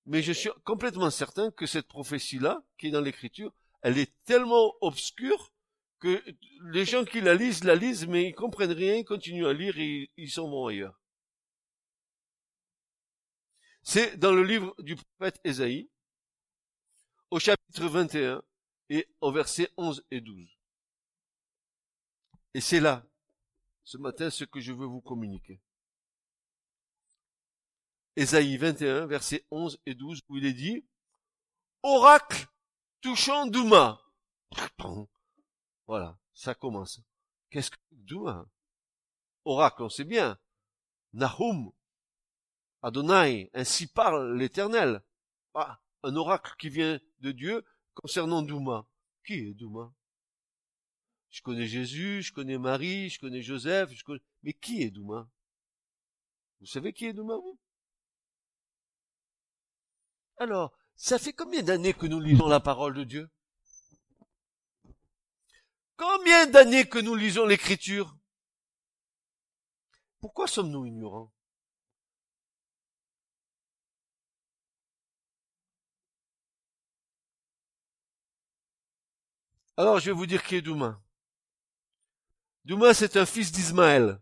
mais 0.07 0.23
je 0.23 0.31
suis 0.31 0.51
complètement 0.63 1.11
certain 1.11 1.51
que 1.51 1.67
cette 1.67 1.89
prophétie-là, 1.89 2.63
qui 2.77 2.87
est 2.87 2.91
dans 2.93 3.01
l'écriture, 3.01 3.53
elle 3.83 3.99
est 3.99 4.13
tellement 4.25 4.75
obscure 4.81 5.53
que 6.01 6.23
les 6.73 6.85
gens 6.85 7.05
qui 7.05 7.21
la 7.21 7.35
lisent, 7.35 7.65
la 7.65 7.75
lisent, 7.75 8.07
mais 8.07 8.29
ils 8.29 8.35
comprennent 8.35 8.73
rien, 8.73 8.97
ils 8.97 9.05
continuent 9.05 9.47
à 9.47 9.53
lire 9.53 9.79
et 9.79 10.11
ils 10.17 10.31
s'en 10.31 10.49
vont 10.49 10.67
ailleurs. 10.67 11.01
C'est 13.83 14.17
dans 14.17 14.33
le 14.33 14.43
livre 14.43 14.75
du 14.79 14.97
prophète 14.97 15.41
Ésaïe, 15.45 15.91
au 17.31 17.39
chapitre 17.39 17.87
21 17.87 18.43
et 18.91 19.09
au 19.21 19.33
verset 19.33 19.71
11 19.77 20.05
et 20.11 20.21
12. 20.21 20.49
Et 22.55 22.61
c'est 22.61 22.81
là 22.81 23.05
ce 23.85 23.97
matin 23.97 24.29
ce 24.29 24.45
que 24.45 24.61
je 24.61 24.73
veux 24.73 24.87
vous 24.87 25.01
communiquer. 25.01 25.61
Ésaïe 28.17 28.57
21, 28.57 29.07
versets 29.07 29.47
11 29.51 29.81
et 29.87 29.95
12, 29.95 30.21
où 30.29 30.37
il 30.37 30.45
est 30.45 30.53
dit, 30.53 30.85
Oracle 31.83 32.49
touchant 33.01 33.47
Douma. 33.47 34.01
Voilà, 35.87 36.19
ça 36.35 36.55
commence. 36.55 37.01
Qu'est-ce 37.51 37.71
que 37.71 37.77
Douma? 37.91 38.47
Oracle, 39.45 39.83
on 39.83 39.89
sait 39.89 40.05
bien. 40.05 40.39
Nahum, 41.13 41.73
Adonai, 42.83 43.51
ainsi 43.55 43.87
parle 43.87 44.37
l'Éternel. 44.37 45.03
Ah, 45.55 45.81
un 46.03 46.15
oracle 46.17 46.55
qui 46.59 46.69
vient 46.69 47.01
de 47.21 47.33
Dieu 47.33 47.65
concernant 47.95 48.43
Douma. 48.43 48.87
Qui 49.25 49.49
est 49.49 49.55
Douma? 49.55 49.93
Je 51.31 51.43
connais 51.43 51.67
Jésus, 51.67 52.23
je 52.23 52.33
connais 52.33 52.59
Marie, 52.59 53.11
je 53.11 53.19
connais 53.19 53.43
Joseph, 53.43 53.91
je 53.93 54.05
connais... 54.05 54.23
mais 54.43 54.53
qui 54.53 54.83
est 54.83 54.91
Douma? 54.91 55.29
Vous 56.61 56.67
savez 56.67 56.93
qui 56.93 57.07
est 57.07 57.13
Douma, 57.13 57.35
Alors, 60.39 60.78
ça 60.99 61.19
fait 61.19 61.33
combien 61.33 61.63
d'années 61.63 61.95
que 61.95 62.07
nous 62.07 62.21
lisons 62.21 62.49
la 62.49 62.61
parole 62.61 62.93
de 62.95 63.05
Dieu? 63.05 63.31
Combien 65.97 66.47
d'années 66.47 66.89
que 66.89 66.99
nous 66.99 67.15
lisons 67.15 67.47
l'écriture? 67.47 68.17
Pourquoi 70.21 70.49
sommes-nous 70.49 70.87
ignorants? 70.87 71.33
Alors, 79.77 80.01
je 80.01 80.07
vais 80.07 80.17
vous 80.17 80.27
dire 80.27 80.43
qui 80.43 80.57
est 80.57 80.63
Douma. 80.63 81.01
Douma, 82.65 82.93
c'est 82.93 83.17
un 83.17 83.25
fils 83.25 83.53
d'Ismaël. 83.53 84.21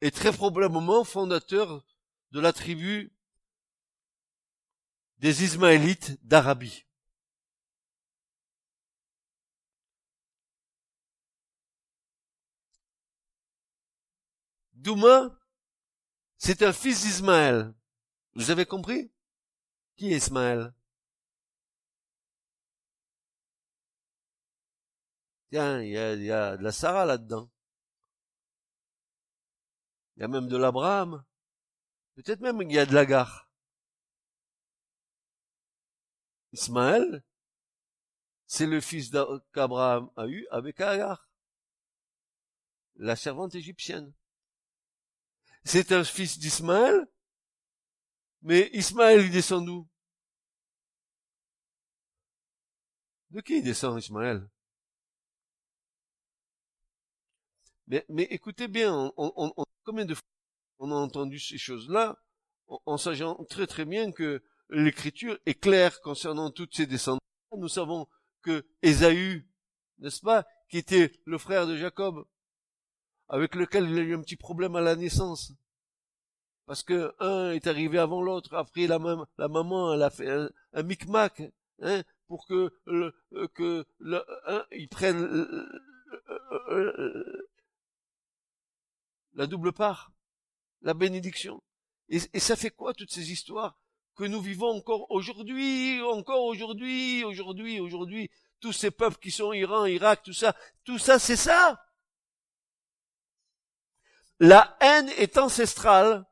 Et 0.00 0.10
très 0.10 0.32
probablement 0.32 1.04
fondateur 1.04 1.84
de 2.32 2.40
la 2.40 2.52
tribu 2.52 3.12
des 5.18 5.44
Ismaélites 5.44 6.18
d'Arabie. 6.26 6.84
Douma, 14.74 15.38
c'est 16.38 16.62
un 16.62 16.72
fils 16.72 17.02
d'Ismaël. 17.02 17.74
Vous 18.34 18.50
avez 18.50 18.64
compris? 18.64 19.10
Qui 19.96 20.12
est 20.12 20.16
Ismaël? 20.16 20.72
Tiens, 25.50 25.82
il 25.82 25.90
y 25.90 25.98
a, 25.98 26.14
y 26.14 26.30
a 26.30 26.56
de 26.56 26.62
la 26.62 26.72
Sarah 26.72 27.06
là-dedans. 27.06 27.50
Il 30.16 30.20
y 30.20 30.24
a 30.24 30.28
même 30.28 30.48
de 30.48 30.56
l'Abraham. 30.56 31.24
Peut-être 32.18 32.40
même 32.40 32.58
qu'il 32.58 32.72
y 32.72 32.78
a 32.80 32.84
de 32.84 32.92
l'Agar. 32.92 33.48
Ismaël, 36.52 37.22
c'est 38.48 38.66
le 38.66 38.80
fils 38.80 39.12
qu'Abraham 39.52 40.10
a 40.16 40.26
eu 40.26 40.44
avec 40.50 40.80
Agar, 40.80 41.28
la 42.96 43.14
servante 43.14 43.54
égyptienne. 43.54 44.12
C'est 45.64 45.92
un 45.92 46.02
fils 46.02 46.40
d'Ismaël, 46.40 47.06
mais 48.42 48.68
Ismaël, 48.72 49.20
il 49.20 49.30
descend 49.30 49.64
d'où? 49.64 49.88
De 53.30 53.40
qui 53.40 53.58
il 53.58 53.62
descend 53.62 53.96
Ismaël? 53.96 54.48
Mais, 57.86 58.04
écoutez 58.30 58.66
bien, 58.66 59.12
on, 59.16 59.52
combien 59.84 60.04
de 60.04 60.14
fois 60.14 60.37
on 60.78 60.90
a 60.90 60.94
entendu 60.94 61.38
ces 61.38 61.58
choses-là 61.58 62.18
en 62.68 62.96
sachant 62.96 63.44
très 63.44 63.66
très 63.66 63.84
bien 63.84 64.12
que 64.12 64.42
l'écriture 64.70 65.38
est 65.46 65.54
claire 65.54 66.00
concernant 66.00 66.50
toutes 66.50 66.74
ces 66.74 66.86
descendants. 66.86 67.20
Nous 67.56 67.68
savons 67.68 68.06
que 68.42 68.66
Ésaü, 68.82 69.48
n'est-ce 69.98 70.20
pas, 70.20 70.46
qui 70.68 70.78
était 70.78 71.12
le 71.24 71.38
frère 71.38 71.66
de 71.66 71.76
Jacob, 71.76 72.26
avec 73.28 73.54
lequel 73.54 73.88
il 73.88 73.98
a 73.98 74.02
eu 74.02 74.14
un 74.14 74.20
petit 74.20 74.36
problème 74.36 74.76
à 74.76 74.80
la 74.80 74.96
naissance. 74.96 75.52
Parce 76.66 76.82
que 76.82 77.14
un 77.18 77.52
est 77.52 77.66
arrivé 77.66 77.98
avant 77.98 78.20
l'autre, 78.20 78.54
après 78.54 78.86
la, 78.86 78.98
la 79.38 79.48
maman, 79.48 79.94
elle 79.94 80.02
a 80.02 80.10
fait 80.10 80.28
un, 80.28 80.82
micmac, 80.82 81.42
hein, 81.80 82.02
pour 82.26 82.46
que 82.46 82.70
le, 82.84 83.14
que 83.54 83.86
le, 83.98 84.22
un, 84.46 84.64
il 84.72 84.88
prenne 84.88 85.56
la 89.32 89.46
double 89.46 89.72
part, 89.72 90.12
la 90.82 90.94
bénédiction. 90.94 91.62
Et, 92.08 92.40
ça 92.40 92.56
fait 92.56 92.70
quoi 92.70 92.94
toutes 92.94 93.12
ces 93.12 93.30
histoires 93.30 93.78
que 94.16 94.24
nous 94.24 94.40
vivons 94.40 94.70
encore 94.70 95.10
aujourd'hui, 95.10 96.00
encore 96.02 96.44
aujourd'hui, 96.44 97.22
aujourd'hui, 97.24 97.80
aujourd'hui, 97.80 98.30
tous 98.60 98.72
ces 98.72 98.90
peuples 98.90 99.18
qui 99.18 99.30
sont 99.30 99.52
Iran, 99.52 99.84
Irak, 99.84 100.22
tout 100.24 100.32
ça, 100.32 100.56
tout 100.84 100.98
ça, 100.98 101.18
c'est 101.18 101.36
ça? 101.36 101.80
La 104.40 104.76
haine 104.80 105.08
est 105.18 105.36
ancestrale. 105.36 106.24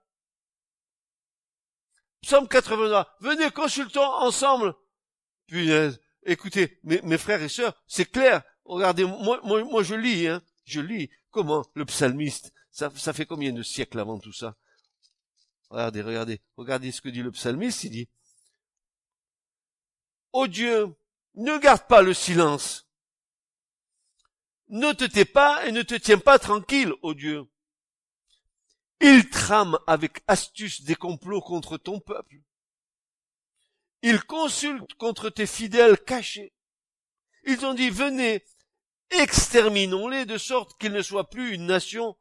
Psaume 2.22 2.48
82. 2.48 3.04
Venez, 3.20 3.50
consultons 3.50 4.02
ensemble. 4.02 4.74
Punaise. 5.46 6.00
Écoutez, 6.24 6.80
mes, 6.82 7.18
frères 7.18 7.42
et 7.42 7.48
sœurs, 7.48 7.74
c'est 7.86 8.10
clair. 8.10 8.42
Regardez, 8.64 9.04
moi, 9.04 9.40
moi, 9.44 9.62
moi, 9.62 9.82
je 9.84 9.94
lis, 9.94 10.26
hein. 10.26 10.42
Je 10.64 10.80
lis. 10.80 11.08
Comment 11.30 11.64
le 11.74 11.84
psalmiste, 11.84 12.52
ça, 12.76 13.12
fait 13.14 13.24
combien 13.24 13.52
de 13.52 13.62
siècles 13.62 13.98
avant 13.98 14.18
tout 14.18 14.34
ça? 14.34 14.54
Regardez, 15.70 16.02
regardez, 16.02 16.42
regardez 16.56 16.92
ce 16.92 17.00
que 17.00 17.08
dit 17.08 17.22
le 17.22 17.32
psalmiste, 17.32 17.84
il 17.84 17.90
dit, 17.90 18.08
Oh 20.32 20.46
Dieu, 20.46 20.94
ne 21.34 21.56
garde 21.56 21.86
pas 21.86 22.02
le 22.02 22.12
silence. 22.12 22.86
Ne 24.68 24.92
te 24.92 25.04
tais 25.04 25.24
pas 25.24 25.66
et 25.66 25.72
ne 25.72 25.80
te 25.82 25.94
tiens 25.94 26.18
pas 26.18 26.38
tranquille, 26.38 26.92
ô 27.00 27.14
Dieu. 27.14 27.46
Il 29.00 29.30
trame 29.30 29.78
avec 29.86 30.22
astuce 30.26 30.82
des 30.82 30.96
complots 30.96 31.40
contre 31.40 31.78
ton 31.78 31.98
peuple. 31.98 32.36
Il 34.02 34.22
consulte 34.22 34.92
contre 34.94 35.30
tes 35.30 35.46
fidèles 35.46 35.98
cachés. 35.98 36.52
Ils 37.44 37.64
ont 37.64 37.74
dit, 37.74 37.88
venez, 37.88 38.44
exterminons-les 39.10 40.26
de 40.26 40.36
sorte 40.36 40.78
qu'ils 40.78 40.92
ne 40.92 41.02
soient 41.02 41.30
plus 41.30 41.54
une 41.54 41.66
nation 41.66 42.16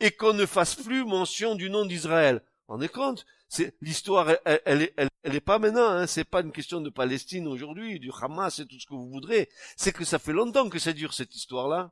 et 0.00 0.10
qu'on 0.10 0.32
ne 0.32 0.46
fasse 0.46 0.74
plus 0.74 1.04
mention 1.04 1.54
du 1.54 1.70
nom 1.70 1.84
d'Israël 1.86 2.42
rendez 2.70 2.88
compte? 2.88 3.26
C'est 3.48 3.76
l'histoire, 3.80 4.30
elle, 4.44 4.92
elle, 4.96 5.34
est 5.34 5.40
pas 5.40 5.58
maintenant. 5.58 5.88
Hein, 5.88 6.06
c'est 6.06 6.24
pas 6.24 6.40
une 6.40 6.52
question 6.52 6.80
de 6.80 6.88
Palestine 6.88 7.48
aujourd'hui, 7.48 7.98
du 7.98 8.10
Hamas 8.20 8.60
et 8.60 8.66
tout 8.66 8.78
ce 8.78 8.86
que 8.86 8.94
vous 8.94 9.10
voudrez. 9.10 9.50
C'est 9.76 9.92
que 9.92 10.04
ça 10.04 10.20
fait 10.20 10.32
longtemps 10.32 10.68
que 10.70 10.78
ça 10.78 10.92
dure 10.92 11.12
cette 11.12 11.34
histoire-là. 11.34 11.90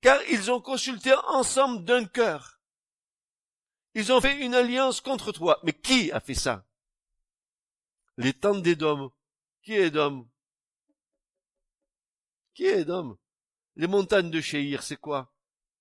Car 0.00 0.18
ils 0.30 0.50
ont 0.50 0.60
consulté 0.60 1.12
ensemble 1.28 1.84
d'un 1.84 2.06
cœur. 2.06 2.60
Ils 3.94 4.10
ont 4.10 4.20
fait 4.20 4.38
une 4.38 4.54
alliance 4.54 5.02
contre 5.02 5.32
toi. 5.32 5.60
Mais 5.64 5.74
qui 5.74 6.10
a 6.12 6.20
fait 6.20 6.34
ça? 6.34 6.64
Les 8.16 8.32
tentes 8.32 8.62
d'Édom. 8.62 9.12
Qui 9.62 9.74
est 9.74 9.88
Édom 9.88 10.26
Qui 12.54 12.64
est 12.64 12.80
Édom 12.80 13.18
Les 13.74 13.86
montagnes 13.86 14.30
de 14.30 14.40
Sheir, 14.40 14.82
c'est 14.82 14.96
quoi? 14.96 15.30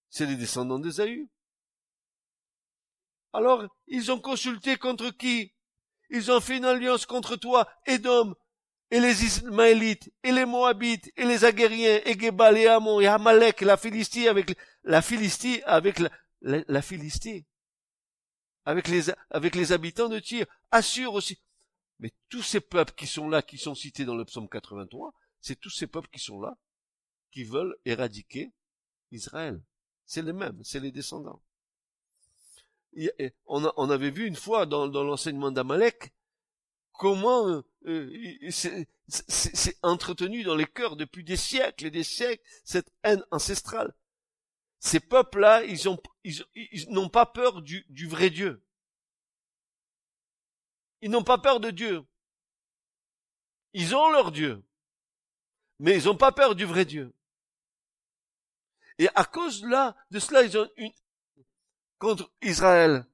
C'est 0.09 0.25
les 0.25 0.35
descendants 0.35 0.79
d'Ésaü. 0.79 1.29
Alors, 3.33 3.65
ils 3.87 4.11
ont 4.11 4.19
consulté 4.19 4.77
contre 4.77 5.11
qui? 5.11 5.53
Ils 6.09 6.31
ont 6.31 6.39
fait 6.39 6.57
une 6.57 6.65
alliance 6.65 7.05
contre 7.05 7.35
toi, 7.35 7.67
Édom, 7.85 8.35
et 8.91 8.99
les 8.99 9.25
Ismaélites, 9.25 10.13
et 10.23 10.31
les 10.31 10.45
Moabites, 10.45 11.11
et 11.17 11.25
les 11.25 11.43
Aguériens, 11.43 11.99
et 12.05 12.17
Gebal, 12.17 12.57
et 12.57 12.67
Amon, 12.67 13.01
et 13.01 13.07
Amalek, 13.07 13.61
la 13.61 13.77
Philistie 13.77 14.27
avec 14.27 14.57
la 14.83 15.01
Philistie 15.01 15.61
avec 15.65 15.99
la, 16.41 16.81
Philistie, 16.81 17.45
avec 18.63 18.87
les, 18.87 19.11
avec 19.29 19.55
les 19.55 19.71
habitants 19.71 20.09
de 20.09 20.19
Tyr, 20.19 20.45
Assure 20.71 21.13
aussi. 21.13 21.41
Mais 21.99 22.13
tous 22.29 22.43
ces 22.43 22.61
peuples 22.61 22.93
qui 22.93 23.07
sont 23.07 23.27
là, 23.27 23.41
qui 23.41 23.57
sont 23.57 23.75
cités 23.75 24.05
dans 24.05 24.15
le 24.15 24.25
psaume 24.25 24.47
83, 24.47 25.13
c'est 25.41 25.59
tous 25.59 25.69
ces 25.69 25.87
peuples 25.87 26.09
qui 26.11 26.19
sont 26.19 26.39
là, 26.39 26.55
qui 27.31 27.43
veulent 27.43 27.75
éradiquer 27.85 28.51
Israël. 29.11 29.61
C'est 30.05 30.21
les 30.21 30.33
mêmes, 30.33 30.59
c'est 30.63 30.79
les 30.79 30.91
descendants 30.91 31.41
on, 33.45 33.89
avait 33.89 34.09
vu 34.09 34.27
une 34.27 34.35
fois 34.35 34.65
dans, 34.65 34.87
l'enseignement 34.87 35.51
d'Amalek 35.51 36.13
comment 36.93 37.47
euh, 37.47 37.63
euh, 37.87 38.85
c'est 39.07 39.77
entretenu 39.81 40.43
dans 40.43 40.55
les 40.55 40.65
cœurs 40.65 40.95
depuis 40.95 41.23
des 41.23 41.35
siècles 41.35 41.87
et 41.87 41.91
des 41.91 42.03
siècles 42.03 42.43
cette 42.63 42.91
haine 43.03 43.23
ancestrale. 43.31 43.93
Ces 44.79 44.99
peuples-là, 44.99 45.63
ils 45.63 45.89
ont, 45.89 45.97
ils, 46.23 46.85
n'ont 46.89 47.09
pas 47.09 47.25
peur 47.25 47.61
du 47.61 48.07
vrai 48.07 48.29
Dieu. 48.29 48.63
Ils 51.01 51.09
n'ont 51.09 51.23
pas 51.23 51.37
peur 51.37 51.59
de 51.59 51.71
Dieu. 51.71 52.03
Ils 53.73 53.95
ont 53.95 54.11
leur 54.11 54.31
Dieu. 54.31 54.63
Mais 55.79 55.97
ils 55.97 56.05
n'ont 56.05 56.17
pas 56.17 56.31
peur 56.31 56.55
du 56.55 56.65
vrai 56.65 56.85
Dieu. 56.85 57.13
Et 58.97 59.10
à 59.15 59.25
cause 59.25 59.62
de 59.62 59.67
là, 59.67 59.95
de 60.12 60.19
cela, 60.19 60.43
ils 60.43 60.58
ont 60.58 60.69
une 60.77 60.93
contre 61.97 62.31
Israël. 62.41 63.05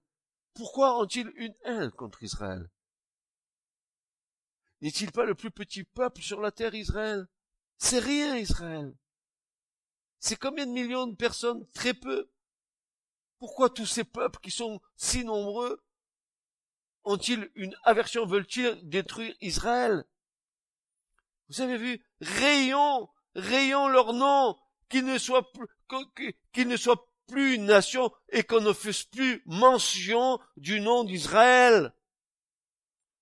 Pourquoi 0.54 1.00
ont-ils 1.00 1.32
une 1.36 1.56
haine 1.64 1.92
contre 1.92 2.24
Israël? 2.24 2.70
N'est-il 4.82 5.12
pas 5.12 5.26
le 5.26 5.36
plus 5.36 5.52
petit 5.52 5.84
peuple 5.84 6.22
sur 6.22 6.42
la 6.42 6.52
terre 6.52 6.74
Israël? 6.76 7.28
C'est 7.78 8.00
rien 8.00 8.36
Israël. 8.36 8.96
C'est 10.20 10.36
combien 10.36 10.66
de 10.66 10.72
millions 10.72 11.08
de 11.08 11.16
personnes? 11.16 11.68
Très 11.72 11.94
peu. 11.94 12.30
Pourquoi 13.40 13.70
tous 13.70 13.88
ces 13.88 14.04
peuples 14.04 14.40
qui 14.40 14.52
sont 14.52 14.82
si 14.96 15.24
nombreux 15.24 15.84
ont-ils 17.04 17.50
une 17.56 17.76
aversion, 17.84 18.26
veulent-ils 18.28 18.88
détruire 18.88 19.36
Israël? 19.42 20.06
Vous 21.50 21.62
avez 21.62 21.78
vu 21.78 22.06
Rayons, 22.22 23.10
rayons 23.34 23.88
leur 23.88 24.14
nom, 24.14 24.60
qu'ils 24.92 25.06
ne 25.06 25.18
soient 25.18 25.52
plus, 25.52 25.68
plus 27.28 27.56
une 27.56 27.66
nation 27.66 28.14
et 28.30 28.44
qu'on 28.44 28.62
ne 28.62 28.74
fasse 28.74 29.06
plus 29.06 29.42
mention 29.46 30.40
du 30.58 30.82
nom 30.82 31.04
d'Israël. 31.04 31.96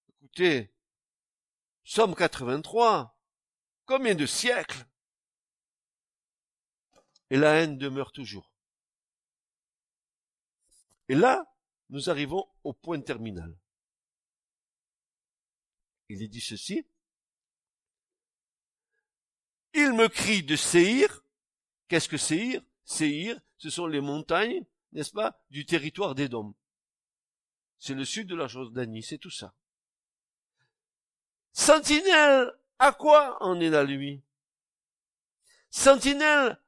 Écoutez, 0.10 0.74
Somme 1.84 2.16
83, 2.16 3.18
combien 3.86 4.16
de 4.16 4.26
siècles? 4.26 4.86
Et 7.30 7.38
la 7.38 7.56
haine 7.56 7.78
demeure 7.78 8.12
toujours. 8.12 8.52
Et 11.08 11.16
là, 11.16 11.46
nous 11.90 12.10
arrivons 12.10 12.48
au 12.64 12.74
point 12.74 13.00
terminal. 13.02 13.56
Il 16.10 16.24
est 16.24 16.28
dit 16.28 16.42
ceci. 16.42 16.88
Il 19.74 19.94
me 19.94 20.08
crie 20.08 20.44
de 20.44 20.56
Séhir. 20.56 21.24
Qu'est-ce 21.90 22.08
que 22.08 22.18
Séhir? 22.18 22.62
Séhir, 22.86 23.40
ce 23.58 23.70
sont 23.70 23.88
les 23.88 24.00
montagnes, 24.00 24.64
n'est-ce 24.94 25.12
pas, 25.12 25.40
du 25.50 25.66
territoire 25.66 26.16
d'Édom. 26.16 26.56
C'est 27.80 27.96
le 27.96 28.06
sud 28.06 28.28
de 28.28 28.36
la 28.36 28.48
Jordanie, 28.48 29.04
c'est 29.04 29.18
tout 29.18 29.32
ça. 29.32 29.54
Sentinelle, 31.52 32.54
à 32.78 32.94
quoi 32.94 33.44
en 33.44 33.60
est 33.60 33.70
la 33.70 33.86
nuit 33.86 34.22
Sentinelle 35.72 36.62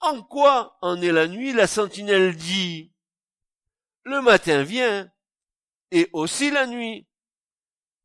En 0.00 0.22
quoi 0.22 0.78
en 0.80 1.00
est 1.00 1.12
la 1.12 1.28
nuit? 1.28 1.52
La 1.52 1.66
sentinelle 1.66 2.36
dit, 2.36 2.92
le 4.04 4.20
matin 4.22 4.62
vient, 4.62 5.10
et 5.90 6.08
aussi 6.12 6.50
la 6.50 6.66
nuit. 6.66 7.06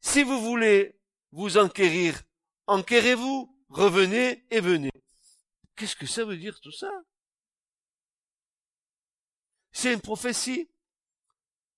Si 0.01 0.23
vous 0.23 0.41
voulez 0.41 0.99
vous 1.31 1.57
enquérir, 1.57 2.21
enquérez-vous, 2.67 3.52
revenez 3.73 4.45
et 4.49 4.59
venez. 4.59 4.91
Qu'est-ce 5.75 5.95
que 5.95 6.05
ça 6.05 6.25
veut 6.25 6.37
dire 6.37 6.59
tout 6.61 6.71
ça? 6.71 6.91
C'est 9.71 9.93
une 9.93 10.01
prophétie? 10.01 10.69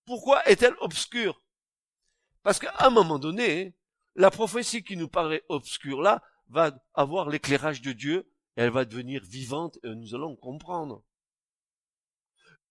Pourquoi 0.06 0.48
est-elle 0.48 0.76
obscure? 0.80 1.42
Parce 2.44 2.60
qu'à 2.60 2.76
un 2.80 2.90
moment 2.90 3.18
donné, 3.18 3.76
la 4.16 4.30
prophétie 4.30 4.84
qui 4.84 4.98
nous 4.98 5.08
paraît 5.08 5.44
obscure 5.50 6.02
là 6.02 6.22
va 6.50 6.72
avoir 6.94 7.30
l'éclairage 7.30 7.82
de 7.82 7.92
Dieu 7.92 8.30
elle 8.56 8.70
va 8.70 8.86
devenir 8.86 9.24
vivante 9.24 9.78
et 9.84 9.90
nous 9.90 10.16
allons 10.16 10.36
comprendre. 10.36 11.04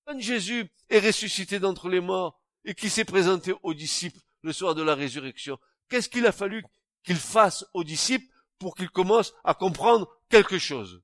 Quand 0.07 0.19
Jésus 0.19 0.71
est 0.89 0.99
ressuscité 0.99 1.59
d'entre 1.59 1.89
les 1.89 2.01
morts 2.01 2.41
et 2.65 2.75
qui 2.75 2.91
s'est 2.91 3.05
présenté 3.05 3.55
aux 3.63 3.75
disciples 3.75 4.21
le 4.43 4.53
soir 4.53 4.75
de 4.75 4.83
la 4.83 4.95
résurrection, 4.95 5.59
qu'est-ce 5.89 6.09
qu'il 6.09 6.27
a 6.27 6.33
fallu 6.33 6.65
qu'il 7.03 7.17
fasse 7.17 7.67
aux 7.75 7.85
disciples? 7.85 8.27
Pour 8.64 8.74
qu'ils 8.74 8.88
commencent 8.88 9.35
à 9.44 9.53
comprendre 9.53 10.11
quelque 10.31 10.59
chose 10.59 11.03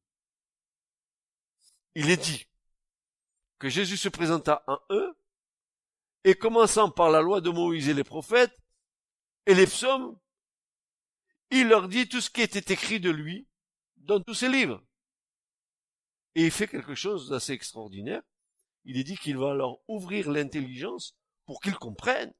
Il 1.94 2.08
est 2.08 2.16
dit 2.16 2.46
que 3.58 3.68
Jésus 3.68 3.98
se 3.98 4.08
présenta 4.08 4.64
en 4.66 4.78
eux 4.88 5.14
et 6.24 6.34
commençant 6.34 6.90
par 6.90 7.10
la 7.10 7.20
loi 7.20 7.42
de 7.42 7.50
Moïse 7.50 7.90
et 7.90 7.92
les 7.92 8.02
prophètes 8.02 8.56
et 9.44 9.54
les 9.54 9.66
psaumes, 9.66 10.18
il 11.50 11.68
leur 11.68 11.88
dit 11.88 12.08
tout 12.08 12.22
ce 12.22 12.30
qui 12.30 12.40
était 12.40 12.72
écrit 12.72 12.98
de 12.98 13.10
lui 13.10 13.46
dans 13.98 14.22
tous 14.22 14.32
ses 14.32 14.48
livres. 14.48 14.82
Et 16.34 16.46
il 16.46 16.50
fait 16.50 16.66
quelque 16.66 16.94
chose 16.94 17.28
d'assez 17.28 17.52
extraordinaire. 17.52 18.22
Il 18.86 18.96
est 18.96 19.04
dit 19.04 19.18
qu'il 19.18 19.36
va 19.36 19.52
leur 19.52 19.76
ouvrir 19.86 20.30
l'intelligence 20.30 21.14
pour 21.44 21.60
qu'ils 21.60 21.76
comprennent. 21.76 22.32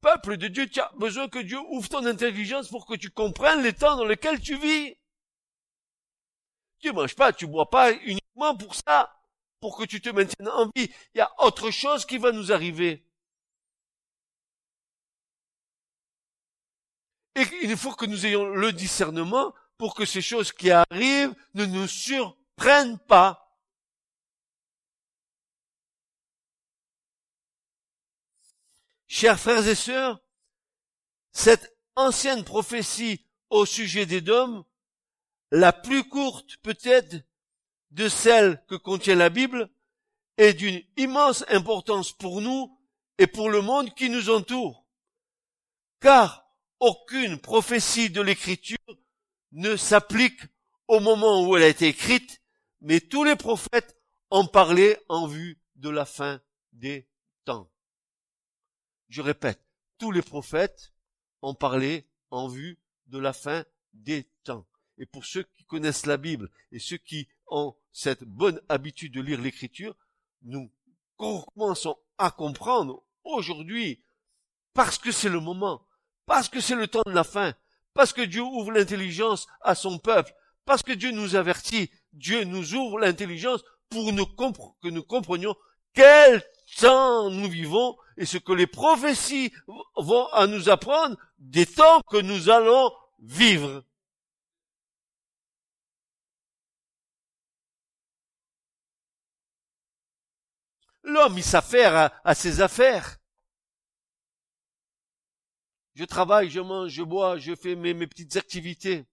Peuple 0.00 0.38
de 0.38 0.48
Dieu, 0.48 0.68
tu 0.68 0.80
as 0.80 0.90
besoin 0.96 1.28
que 1.28 1.38
Dieu 1.38 1.58
ouvre 1.68 1.88
ton 1.88 2.06
intelligence 2.06 2.68
pour 2.68 2.86
que 2.86 2.94
tu 2.94 3.10
comprennes 3.10 3.62
les 3.62 3.74
temps 3.74 3.96
dans 3.96 4.04
lesquels 4.04 4.40
tu 4.40 4.56
vis. 4.56 4.96
Tu 6.78 6.92
manges 6.92 7.14
pas, 7.14 7.32
tu 7.32 7.46
bois 7.46 7.68
pas 7.68 7.92
uniquement 7.92 8.56
pour 8.56 8.74
ça, 8.74 9.14
pour 9.60 9.76
que 9.76 9.84
tu 9.84 10.00
te 10.00 10.08
maintiennes 10.08 10.48
en 10.48 10.70
vie. 10.74 10.90
Il 11.14 11.18
y 11.18 11.20
a 11.20 11.30
autre 11.38 11.70
chose 11.70 12.06
qui 12.06 12.16
va 12.16 12.32
nous 12.32 12.50
arriver. 12.50 13.04
Et 17.34 17.44
il 17.62 17.76
faut 17.76 17.92
que 17.92 18.06
nous 18.06 18.24
ayons 18.24 18.46
le 18.46 18.72
discernement 18.72 19.54
pour 19.76 19.94
que 19.94 20.06
ces 20.06 20.22
choses 20.22 20.52
qui 20.52 20.70
arrivent 20.70 21.34
ne 21.54 21.66
nous 21.66 21.86
surprennent 21.86 22.98
pas. 22.98 23.49
Chers 29.12 29.40
frères 29.40 29.66
et 29.66 29.74
sœurs, 29.74 30.20
cette 31.32 31.76
ancienne 31.96 32.44
prophétie 32.44 33.26
au 33.50 33.66
sujet 33.66 34.06
des 34.06 34.20
dômes, 34.20 34.64
la 35.50 35.72
plus 35.72 36.08
courte 36.08 36.58
peut-être 36.58 37.16
de 37.90 38.08
celle 38.08 38.64
que 38.68 38.76
contient 38.76 39.16
la 39.16 39.28
Bible, 39.28 39.68
est 40.36 40.54
d'une 40.54 40.80
immense 40.96 41.44
importance 41.48 42.12
pour 42.12 42.40
nous 42.40 42.78
et 43.18 43.26
pour 43.26 43.50
le 43.50 43.62
monde 43.62 43.92
qui 43.96 44.10
nous 44.10 44.30
entoure. 44.30 44.86
Car 45.98 46.48
aucune 46.78 47.40
prophétie 47.40 48.10
de 48.10 48.20
l'écriture 48.20 48.78
ne 49.50 49.74
s'applique 49.74 50.40
au 50.86 51.00
moment 51.00 51.48
où 51.48 51.56
elle 51.56 51.64
a 51.64 51.68
été 51.68 51.88
écrite, 51.88 52.40
mais 52.80 53.00
tous 53.00 53.24
les 53.24 53.34
prophètes 53.34 54.00
ont 54.30 54.46
parlé 54.46 54.96
en 55.08 55.26
vue 55.26 55.60
de 55.74 55.90
la 55.90 56.04
fin 56.04 56.40
des. 56.70 57.09
Je 59.10 59.22
répète, 59.22 59.60
tous 59.98 60.12
les 60.12 60.22
prophètes 60.22 60.92
ont 61.42 61.54
parlé 61.54 62.06
en 62.30 62.46
vue 62.46 62.78
de 63.08 63.18
la 63.18 63.32
fin 63.32 63.64
des 63.92 64.30
temps. 64.44 64.64
Et 64.98 65.06
pour 65.06 65.24
ceux 65.24 65.42
qui 65.42 65.64
connaissent 65.64 66.06
la 66.06 66.16
Bible 66.16 66.48
et 66.70 66.78
ceux 66.78 66.96
qui 66.96 67.28
ont 67.48 67.74
cette 67.92 68.22
bonne 68.22 68.60
habitude 68.68 69.12
de 69.12 69.20
lire 69.20 69.40
l'écriture, 69.40 69.96
nous 70.42 70.70
commençons 71.16 71.98
à 72.18 72.30
comprendre 72.30 73.02
aujourd'hui, 73.24 74.00
parce 74.74 74.96
que 74.96 75.10
c'est 75.10 75.28
le 75.28 75.40
moment, 75.40 75.84
parce 76.26 76.48
que 76.48 76.60
c'est 76.60 76.76
le 76.76 76.86
temps 76.86 77.02
de 77.04 77.10
la 77.10 77.24
fin, 77.24 77.52
parce 77.94 78.12
que 78.12 78.22
Dieu 78.22 78.42
ouvre 78.42 78.70
l'intelligence 78.70 79.48
à 79.60 79.74
son 79.74 79.98
peuple, 79.98 80.32
parce 80.64 80.84
que 80.84 80.92
Dieu 80.92 81.10
nous 81.10 81.34
avertit, 81.34 81.90
Dieu 82.12 82.44
nous 82.44 82.74
ouvre 82.74 83.00
l'intelligence 83.00 83.64
pour 83.88 84.06
que 84.80 84.88
nous 84.88 85.02
comprenions 85.02 85.56
quel 85.94 86.42
temps 86.78 87.30
nous 87.30 87.48
vivons 87.48 87.96
et 88.16 88.26
ce 88.26 88.38
que 88.38 88.52
les 88.52 88.66
prophéties 88.66 89.52
vont 89.96 90.26
à 90.28 90.46
nous 90.46 90.68
apprendre 90.68 91.16
des 91.38 91.66
temps 91.66 92.02
que 92.02 92.18
nous 92.18 92.50
allons 92.50 92.92
vivre. 93.18 93.84
L'homme, 101.02 101.38
il 101.38 101.44
s'affaire 101.44 102.20
à 102.24 102.34
ses 102.34 102.60
affaires. 102.60 103.16
Je 105.94 106.04
travaille, 106.04 106.50
je 106.50 106.60
mange, 106.60 106.90
je 106.90 107.02
bois, 107.02 107.38
je 107.38 107.54
fais 107.54 107.74
mes, 107.74 107.94
petites 108.06 108.36
activités. 108.36 109.06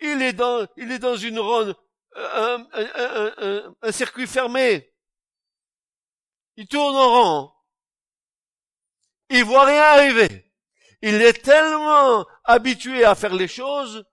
Il 0.00 0.20
est 0.20 0.34
dans, 0.34 0.66
il 0.76 0.92
est 0.92 0.98
dans 0.98 1.16
une 1.16 1.38
ronde, 1.38 1.74
un 2.14 3.92
circuit 3.92 4.26
fermé. 4.26 4.92
Il 6.56 6.66
tourne 6.68 6.96
en 6.96 7.08
rond. 7.08 7.52
Il 9.30 9.44
voit 9.44 9.66
rien 9.66 9.82
arriver. 9.82 10.52
Il 11.02 11.14
est 11.14 11.42
tellement 11.42 12.26
habitué 12.44 13.04
à 13.04 13.14
faire 13.14 13.34
les 13.34 13.48
choses 13.48 14.04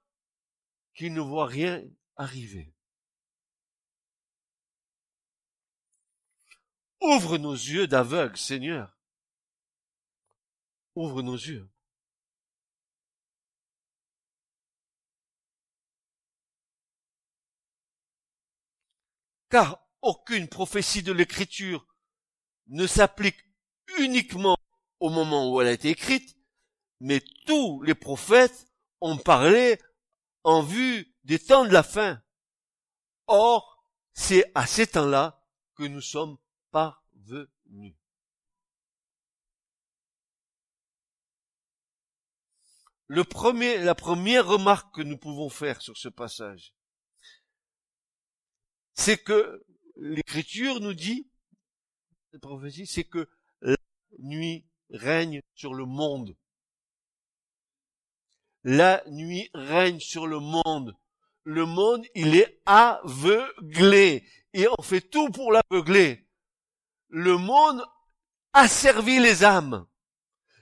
qu'il 0.96 1.14
ne 1.14 1.22
voit 1.22 1.48
rien 1.48 1.82
arriver. 2.16 2.76
Ouvre 7.02 7.38
nos 7.38 7.54
yeux 7.54 7.88
d'aveugle, 7.88 8.38
Seigneur. 8.38 8.98
Ouvre 10.96 11.22
nos 11.22 11.36
yeux. 11.36 11.70
car 19.54 19.88
aucune 20.02 20.48
prophétie 20.48 21.04
de 21.04 21.12
l'écriture 21.12 21.86
ne 22.68 22.88
s'applique 22.88 23.38
uniquement 24.00 24.58
au 25.00 25.10
moment 25.10 25.52
où 25.52 25.62
elle 25.62 25.68
a 25.68 25.74
été 25.74 25.90
écrite, 25.90 26.38
mais 27.00 27.22
tous 27.46 27.82
les 27.82 27.96
prophètes 27.96 28.68
ont 29.02 29.18
parlé 29.18 29.78
en 30.44 30.62
vue 30.62 31.14
des 31.24 31.40
temps 31.40 31.66
de 31.66 31.74
la 31.74 31.84
fin. 31.84 32.22
Or, 33.28 33.84
c'est 34.14 34.52
à 34.56 34.66
ces 34.66 34.88
temps-là 34.88 35.46
que 35.76 35.84
nous 35.84 36.02
sommes 36.02 36.38
parvenus. 36.72 37.96
La 43.10 43.26
première 43.26 44.48
remarque 44.48 44.96
que 44.96 45.02
nous 45.02 45.18
pouvons 45.18 45.50
faire 45.50 45.82
sur 45.82 45.98
ce 45.98 46.10
passage, 46.10 46.74
c'est 48.94 49.18
que 49.18 49.66
l'écriture 49.98 50.80
nous 50.80 50.94
dit, 50.94 51.30
cette 52.34 52.42
prophétie, 52.42 52.88
c'est 52.88 53.04
que 53.04 53.30
la 53.62 53.76
nuit 54.18 54.66
règne 54.90 55.40
sur 55.54 55.76
le 55.76 55.86
monde. 55.86 56.36
La 58.64 59.04
nuit 59.08 59.52
règne 59.54 60.00
sur 60.00 60.26
le 60.26 60.40
monde. 60.40 60.98
Le 61.44 61.68
monde, 61.68 62.04
il 62.16 62.36
est 62.36 62.60
aveuglé. 62.66 64.28
Et 64.54 64.66
on 64.80 64.82
fait 64.82 65.02
tout 65.02 65.30
pour 65.30 65.52
l'aveugler. 65.52 66.28
Le 67.10 67.38
monde 67.38 67.86
asservit 68.54 69.20
les 69.20 69.44
âmes. 69.44 69.86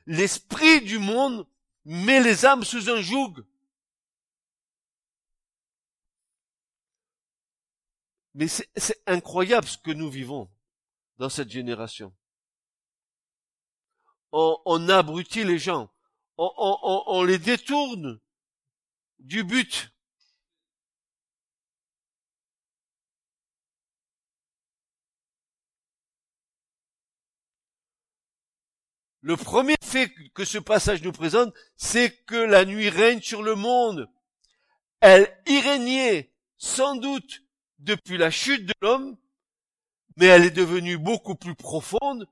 L'esprit 0.05 0.81
du 0.81 0.99
monde 0.99 1.47
met 1.85 2.21
les 2.21 2.45
âmes 2.45 2.65
sous 2.65 2.89
un 2.89 2.99
joug. 2.99 3.45
Mais 8.33 8.49
c'est 8.49 9.01
incroyable 9.07 9.67
ce 9.67 9.77
que 9.77 9.91
nous 9.91 10.09
vivons 10.09 10.49
dans 11.21 11.29
cette 11.29 11.51
génération. 11.51 12.11
On, 14.31 14.89
abrutit 14.89 15.43
les 15.43 15.59
gens, 15.59 15.93
on, 16.39 16.51
on, 16.57 17.03
on 17.05 17.23
les 17.23 17.37
détourne 17.37 18.19
du 19.19 19.43
but. 19.43 19.93
Le 29.21 29.37
premier 29.37 29.75
fait 29.83 30.11
que 30.33 30.43
ce 30.43 30.57
passage 30.57 31.03
nous 31.03 31.11
présente, 31.11 31.53
c'est 31.75 32.25
que 32.25 32.35
la 32.35 32.65
nuit 32.65 32.89
règne 32.89 33.21
sur 33.21 33.43
le 33.43 33.53
monde. 33.53 34.09
Elle 35.01 35.31
y 35.45 35.59
régnait 35.59 36.33
sans 36.57 36.95
doute 36.95 37.43
depuis 37.77 38.17
la 38.17 38.31
chute 38.31 38.65
de 38.65 38.73
l'homme, 38.81 39.20
mais 40.17 40.27
elle 40.27 40.45
est 40.45 40.51
devenue 40.51 40.97
beaucoup 40.97 41.35
plus 41.35 41.55
profonde 41.55 42.27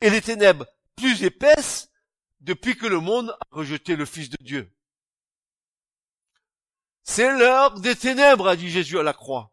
et 0.00 0.10
les 0.10 0.20
ténèbres 0.20 0.66
plus 0.96 1.22
épaisses 1.24 1.90
depuis 2.40 2.76
que 2.76 2.86
le 2.86 3.00
monde 3.00 3.30
a 3.30 3.56
rejeté 3.56 3.96
le 3.96 4.04
Fils 4.04 4.30
de 4.30 4.38
Dieu. 4.40 4.72
C'est 7.02 7.30
l'heure 7.38 7.78
des 7.80 7.96
ténèbres, 7.96 8.48
a 8.48 8.56
dit 8.56 8.70
Jésus 8.70 8.98
à 8.98 9.02
la 9.02 9.12
croix. 9.12 9.52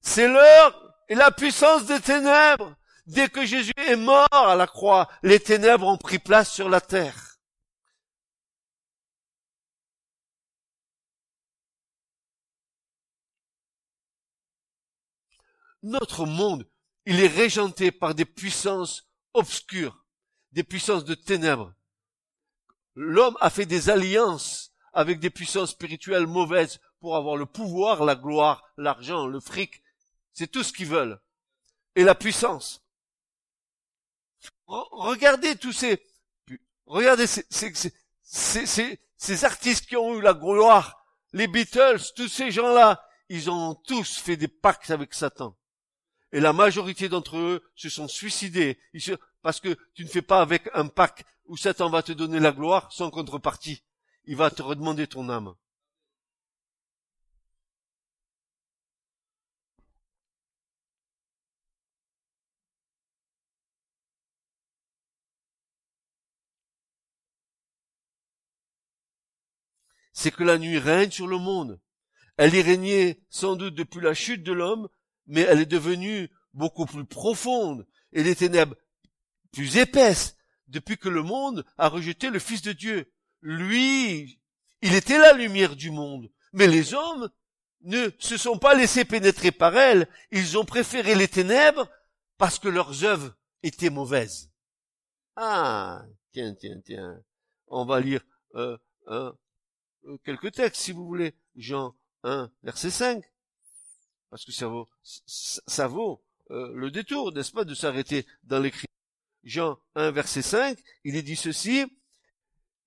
C'est 0.00 0.28
l'heure 0.28 0.94
et 1.08 1.14
la 1.14 1.30
puissance 1.30 1.84
des 1.86 2.00
ténèbres. 2.00 2.74
Dès 3.06 3.28
que 3.28 3.44
Jésus 3.46 3.72
est 3.76 3.96
mort 3.96 4.28
à 4.32 4.56
la 4.56 4.66
croix, 4.66 5.08
les 5.22 5.38
ténèbres 5.38 5.86
ont 5.86 5.98
pris 5.98 6.18
place 6.18 6.52
sur 6.52 6.68
la 6.68 6.80
terre. 6.80 7.38
Notre 15.82 16.26
monde, 16.26 16.66
il 17.06 17.20
est 17.20 17.28
régenté 17.28 17.92
par 17.92 18.14
des 18.14 18.24
puissances 18.24 19.08
obscures, 19.32 20.04
des 20.52 20.64
puissances 20.64 21.04
de 21.04 21.14
ténèbres. 21.14 21.72
L'homme 22.94 23.36
a 23.40 23.48
fait 23.48 23.66
des 23.66 23.90
alliances 23.90 24.72
avec 24.92 25.20
des 25.20 25.30
puissances 25.30 25.70
spirituelles 25.70 26.26
mauvaises 26.26 26.80
pour 27.00 27.16
avoir 27.16 27.36
le 27.36 27.46
pouvoir, 27.46 28.04
la 28.04 28.16
gloire, 28.16 28.64
l'argent, 28.76 29.26
le 29.26 29.38
fric. 29.38 29.82
C'est 30.32 30.50
tout 30.50 30.62
ce 30.62 30.72
qu'ils 30.72 30.88
veulent. 30.88 31.20
Et 31.94 32.02
la 32.02 32.14
puissance. 32.14 32.82
Regardez 34.66 35.56
tous 35.56 35.72
ces, 35.72 36.02
regardez 36.86 37.26
ces, 37.26 37.44
ces, 38.22 39.44
artistes 39.44 39.86
qui 39.86 39.96
ont 39.96 40.16
eu 40.16 40.20
la 40.20 40.34
gloire, 40.34 41.06
les 41.32 41.46
Beatles, 41.46 42.00
tous 42.16 42.28
ces 42.28 42.50
gens-là, 42.50 43.06
ils 43.28 43.50
ont 43.50 43.74
tous 43.74 44.18
fait 44.18 44.36
des 44.36 44.48
pactes 44.48 44.90
avec 44.90 45.14
Satan. 45.14 45.56
Et 46.36 46.40
la 46.40 46.52
majorité 46.52 47.08
d'entre 47.08 47.38
eux 47.38 47.62
se 47.76 47.88
sont 47.88 48.08
suicidés 48.08 48.78
parce 49.40 49.58
que 49.58 49.74
tu 49.94 50.04
ne 50.04 50.08
fais 50.10 50.20
pas 50.20 50.42
avec 50.42 50.68
un 50.74 50.86
pacte 50.86 51.24
où 51.46 51.56
Satan 51.56 51.88
va 51.88 52.02
te 52.02 52.12
donner 52.12 52.40
la 52.40 52.52
gloire 52.52 52.92
sans 52.92 53.10
contrepartie. 53.10 53.82
Il 54.26 54.36
va 54.36 54.50
te 54.50 54.60
redemander 54.60 55.06
ton 55.06 55.30
âme. 55.30 55.54
c'est 70.12 70.30
que 70.30 70.44
la 70.44 70.58
nuit 70.58 70.78
règne 70.78 71.10
sur 71.10 71.26
le 71.26 71.38
monde. 71.38 71.80
Elle 72.36 72.54
y 72.54 72.62
régnait 72.62 73.20
sans 73.30 73.54
doute 73.54 73.74
depuis 73.74 74.00
la 74.00 74.12
chute 74.12 74.42
de 74.42 74.52
l'homme, 74.52 74.88
mais 75.26 75.42
elle 75.42 75.60
est 75.60 75.66
devenue 75.66 76.30
beaucoup 76.54 76.86
plus 76.86 77.04
profonde 77.04 77.86
et 78.12 78.22
les 78.22 78.36
ténèbres 78.36 78.76
plus 79.52 79.76
épaisses 79.76 80.36
depuis 80.68 80.96
que 80.96 81.08
le 81.08 81.22
monde 81.22 81.64
a 81.78 81.88
rejeté 81.88 82.30
le 82.30 82.38
Fils 82.38 82.62
de 82.62 82.72
Dieu. 82.72 83.12
Lui, 83.40 84.40
il 84.82 84.94
était 84.94 85.18
la 85.18 85.32
lumière 85.32 85.76
du 85.76 85.90
monde, 85.90 86.30
mais 86.52 86.66
les 86.66 86.94
hommes 86.94 87.30
ne 87.82 88.10
se 88.18 88.36
sont 88.36 88.58
pas 88.58 88.74
laissés 88.74 89.04
pénétrer 89.04 89.52
par 89.52 89.76
elle, 89.76 90.08
ils 90.30 90.58
ont 90.58 90.64
préféré 90.64 91.14
les 91.14 91.28
ténèbres 91.28 91.88
parce 92.38 92.58
que 92.58 92.68
leurs 92.68 93.04
œuvres 93.04 93.36
étaient 93.62 93.90
mauvaises. 93.90 94.50
Ah, 95.36 96.04
tiens, 96.32 96.54
tiens, 96.54 96.80
tiens. 96.84 97.22
On 97.68 97.84
va 97.84 98.00
lire 98.00 98.22
euh, 98.54 98.76
euh, 99.08 99.32
quelques 100.24 100.52
textes, 100.52 100.82
si 100.82 100.92
vous 100.92 101.06
voulez. 101.06 101.34
Jean 101.54 101.94
1, 102.24 102.50
verset 102.62 102.90
5. 102.90 103.24
Parce 104.30 104.44
que 104.44 104.52
ça 104.52 104.66
vaut, 104.66 104.88
ça 105.02 105.86
vaut 105.86 106.22
euh, 106.50 106.72
le 106.74 106.90
détour, 106.90 107.32
n'est-ce 107.32 107.52
pas, 107.52 107.64
de 107.64 107.74
s'arrêter 107.74 108.26
dans 108.44 108.58
l'écrit. 108.58 108.86
Jean 109.44 109.78
1, 109.94 110.10
verset 110.10 110.42
5, 110.42 110.78
il 111.04 111.14
est 111.16 111.22
dit 111.22 111.36
ceci, 111.36 111.86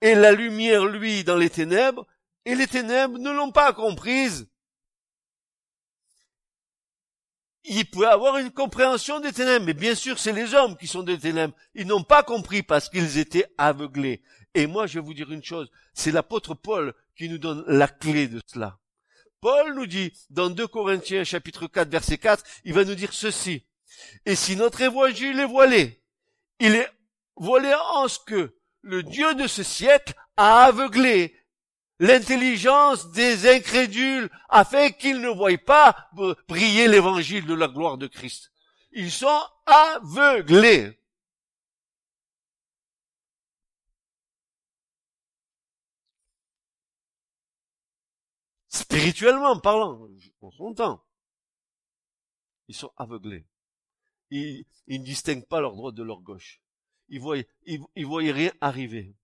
et 0.02 0.16
la 0.16 0.32
lumière, 0.32 0.86
lui, 0.86 1.24
dans 1.24 1.38
les 1.38 1.50
ténèbres, 1.50 2.06
et 2.46 2.56
les 2.56 2.68
ténèbres 2.68 3.18
ne 3.18 3.32
l'ont 3.32 3.52
pas 3.52 3.74
comprise. 3.74 4.48
Il 7.66 7.86
peut 7.86 8.10
avoir 8.10 8.38
une 8.38 8.52
compréhension 8.52 9.20
des 9.20 9.34
ténèbres, 9.34 9.66
mais 9.66 9.74
bien 9.74 9.96
sûr, 9.96 10.18
c'est 10.20 10.34
les 10.34 10.54
hommes 10.54 10.78
qui 10.78 10.88
sont 10.88 11.04
des 11.04 11.20
ténèbres. 11.20 11.54
Ils 11.76 11.88
n'ont 11.88 12.04
pas 12.04 12.24
compris 12.24 12.64
parce 12.64 12.90
qu'ils 12.90 13.18
étaient 13.18 13.46
aveuglés. 13.58 14.22
Et 14.54 14.66
moi, 14.66 14.88
je 14.88 14.96
vais 14.96 15.06
vous 15.06 15.14
dire 15.14 15.32
une 15.32 15.44
chose, 15.44 15.70
c'est 15.94 16.12
l'apôtre 16.12 16.56
Paul 16.56 16.94
qui 17.16 17.30
nous 17.30 17.38
donne 17.38 17.64
la 17.68 17.88
clé 17.88 18.28
de 18.28 18.42
cela. 18.48 18.80
Paul 19.42 19.74
nous 19.74 19.86
dit, 19.86 20.14
dans 20.30 20.50
2 20.50 20.68
Corinthiens 20.68 21.24
chapitre 21.24 21.68
4 21.68 21.90
verset 21.90 22.18
4, 22.18 22.44
il 22.66 22.74
va 22.74 22.84
nous 22.84 22.96
dire 22.96 23.14
ceci. 23.14 23.66
Et 24.26 24.36
si 24.36 24.56
notre 24.56 24.82
évangile 24.82 25.40
est 25.40 25.46
voilé, 25.46 26.02
il 26.60 26.76
est 26.76 26.90
voilé 27.36 27.74
en 27.94 28.08
ce 28.08 28.20
que 28.20 28.56
le 28.82 29.04
Dieu 29.04 29.34
de 29.36 29.48
ce 29.48 29.64
siècle 29.64 30.14
a 30.38 30.66
aveuglé 30.66 31.36
l'intelligence 32.00 33.12
des 33.12 33.50
incrédules 33.50 34.30
afin 34.50 34.90
qu'ils 34.90 35.22
ne 35.22 35.30
voient 35.30 35.58
pas 35.58 36.10
briller 36.48 36.88
l'évangile 36.88 37.46
de 37.46 37.54
la 37.54 37.68
gloire 37.68 37.98
de 37.98 38.08
Christ. 38.08 38.52
Ils 38.92 39.12
sont 39.12 39.42
aveuglés. 39.66 40.99
Spirituellement 48.80 49.60
parlant, 49.60 50.08
en 50.42 50.52
son 50.52 50.74
temps, 50.74 51.04
ils 52.68 52.76
sont 52.76 52.92
aveuglés. 52.98 53.46
Ils, 54.32 54.66
ne 54.88 54.98
distinguent 54.98 55.48
pas 55.48 55.62
leur 55.62 55.76
droite 55.76 55.96
de 55.96 56.04
leur 56.04 56.22
gauche. 56.22 56.62
Ils 57.10 57.20
voient, 57.20 57.38
ils 57.66 58.06
voient 58.06 58.22
rien 58.22 58.52
arriver. 58.62 59.16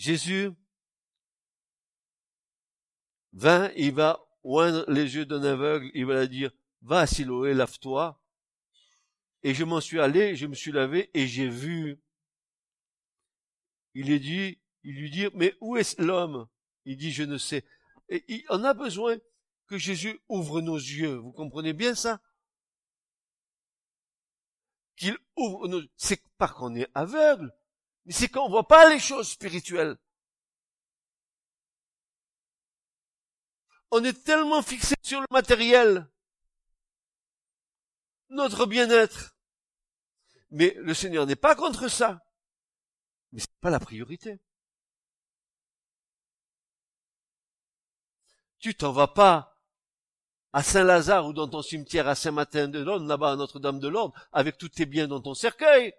Jésus 0.00 0.50
vint, 3.34 3.70
il 3.76 3.92
va 3.92 4.26
oindre 4.42 4.90
les 4.90 5.14
yeux 5.14 5.26
d'un 5.26 5.42
aveugle, 5.42 5.90
il 5.92 6.06
va 6.06 6.26
dire, 6.26 6.50
va 6.80 7.00
à 7.00 7.06
Siloé, 7.06 7.52
lave-toi. 7.52 8.18
Et 9.42 9.52
je 9.52 9.62
m'en 9.62 9.78
suis 9.82 10.00
allé, 10.00 10.36
je 10.36 10.46
me 10.46 10.54
suis 10.54 10.72
lavé 10.72 11.10
et 11.12 11.26
j'ai 11.26 11.50
vu. 11.50 12.00
Il 13.92 14.10
est 14.10 14.20
dit, 14.20 14.58
il 14.84 14.94
lui 14.94 15.10
dit, 15.10 15.26
mais 15.34 15.54
où 15.60 15.76
est 15.76 15.98
l'homme? 15.98 16.48
Il 16.86 16.96
dit, 16.96 17.12
je 17.12 17.24
ne 17.24 17.36
sais. 17.36 17.66
Et 18.08 18.24
il, 18.26 18.44
on 18.48 18.64
a 18.64 18.72
besoin 18.72 19.18
que 19.66 19.76
Jésus 19.76 20.18
ouvre 20.30 20.62
nos 20.62 20.78
yeux. 20.78 21.16
Vous 21.16 21.32
comprenez 21.32 21.74
bien 21.74 21.94
ça? 21.94 22.22
Qu'il 24.96 25.18
ouvre 25.36 25.68
nos, 25.68 25.82
c'est 25.98 26.26
pas 26.38 26.48
qu'on 26.48 26.74
est 26.74 26.88
aveugle, 26.94 27.54
mais 28.04 28.12
c'est 28.12 28.28
qu'on 28.28 28.48
voit 28.48 28.66
pas 28.66 28.88
les 28.88 28.98
choses 28.98 29.28
spirituelles. 29.28 29.96
On 33.90 34.04
est 34.04 34.24
tellement 34.24 34.62
fixé 34.62 34.94
sur 35.02 35.20
le 35.20 35.26
matériel, 35.30 36.08
notre 38.28 38.66
bien-être. 38.66 39.36
Mais 40.50 40.74
le 40.78 40.94
Seigneur 40.94 41.26
n'est 41.26 41.36
pas 41.36 41.54
contre 41.54 41.88
ça. 41.88 42.20
Mais 43.32 43.40
c'est 43.40 43.60
pas 43.60 43.70
la 43.70 43.80
priorité. 43.80 44.40
Tu 48.58 48.74
t'en 48.74 48.92
vas 48.92 49.08
pas 49.08 49.56
à 50.52 50.62
Saint-Lazare 50.62 51.26
ou 51.26 51.32
dans 51.32 51.48
ton 51.48 51.62
cimetière 51.62 52.08
à 52.08 52.14
Saint-Martin-de-Lorne, 52.14 53.06
là-bas 53.06 53.32
à 53.32 53.36
Notre-Dame 53.36 53.78
de 53.78 53.88
Lorne, 53.88 54.12
avec 54.32 54.58
tous 54.58 54.68
tes 54.68 54.86
biens 54.86 55.08
dans 55.08 55.20
ton 55.20 55.34
cercueil. 55.34 55.94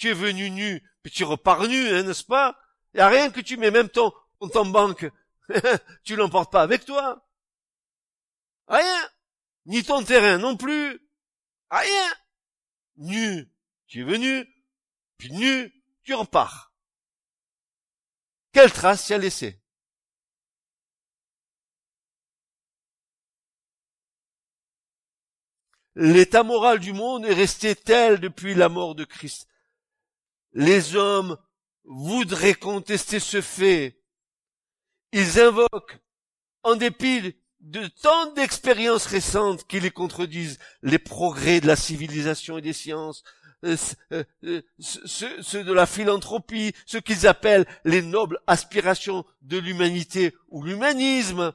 Tu 0.00 0.08
es 0.08 0.14
venu 0.14 0.48
nu, 0.48 0.82
puis 1.02 1.12
tu 1.12 1.24
repars 1.24 1.68
nu, 1.68 1.88
hein, 1.90 2.04
n'est-ce 2.04 2.24
pas? 2.24 2.58
Il 2.94 2.96
n'y 2.96 3.02
a 3.02 3.08
rien 3.08 3.30
que 3.30 3.42
tu 3.42 3.58
mets, 3.58 3.70
même 3.70 3.90
ton 3.90 4.10
compte 4.38 4.72
banque, 4.72 5.04
tu 6.04 6.16
l'emportes 6.16 6.50
pas 6.50 6.62
avec 6.62 6.86
toi. 6.86 7.28
Rien. 8.66 9.10
Ni 9.66 9.84
ton 9.84 10.02
terrain 10.02 10.38
non 10.38 10.56
plus. 10.56 10.98
Rien. 11.70 12.14
Nu, 12.96 13.52
tu 13.88 14.00
es 14.00 14.04
venu, 14.04 14.48
puis 15.18 15.32
nu, 15.32 15.70
tu 16.02 16.14
repars. 16.14 16.72
Quelle 18.52 18.72
trace 18.72 19.06
tu 19.06 19.12
as 19.12 19.18
laissé 19.18 19.60
l'état 25.94 26.42
moral 26.42 26.78
du 26.78 26.94
monde 26.94 27.26
est 27.26 27.34
resté 27.34 27.74
tel 27.76 28.18
depuis 28.20 28.54
la 28.54 28.70
mort 28.70 28.94
de 28.94 29.04
Christ. 29.04 29.49
Les 30.52 30.96
hommes 30.96 31.36
voudraient 31.84 32.54
contester 32.54 33.20
ce 33.20 33.40
fait. 33.40 34.00
Ils 35.12 35.40
invoquent, 35.40 35.98
en 36.62 36.76
dépit 36.76 37.36
de 37.60 37.86
tant 38.02 38.32
d'expériences 38.32 39.06
récentes 39.06 39.66
qui 39.66 39.80
les 39.80 39.90
contredisent, 39.90 40.58
les 40.82 40.98
progrès 40.98 41.60
de 41.60 41.66
la 41.66 41.76
civilisation 41.76 42.58
et 42.58 42.62
des 42.62 42.72
sciences, 42.72 43.22
euh, 43.64 43.76
euh, 44.44 44.62
ceux, 44.78 45.64
de 45.64 45.72
la 45.72 45.84
philanthropie, 45.84 46.72
ce 46.86 46.96
qu'ils 46.96 47.26
appellent 47.26 47.66
les 47.84 48.00
nobles 48.00 48.40
aspirations 48.46 49.24
de 49.42 49.58
l'humanité 49.58 50.34
ou 50.48 50.62
l'humanisme, 50.62 51.52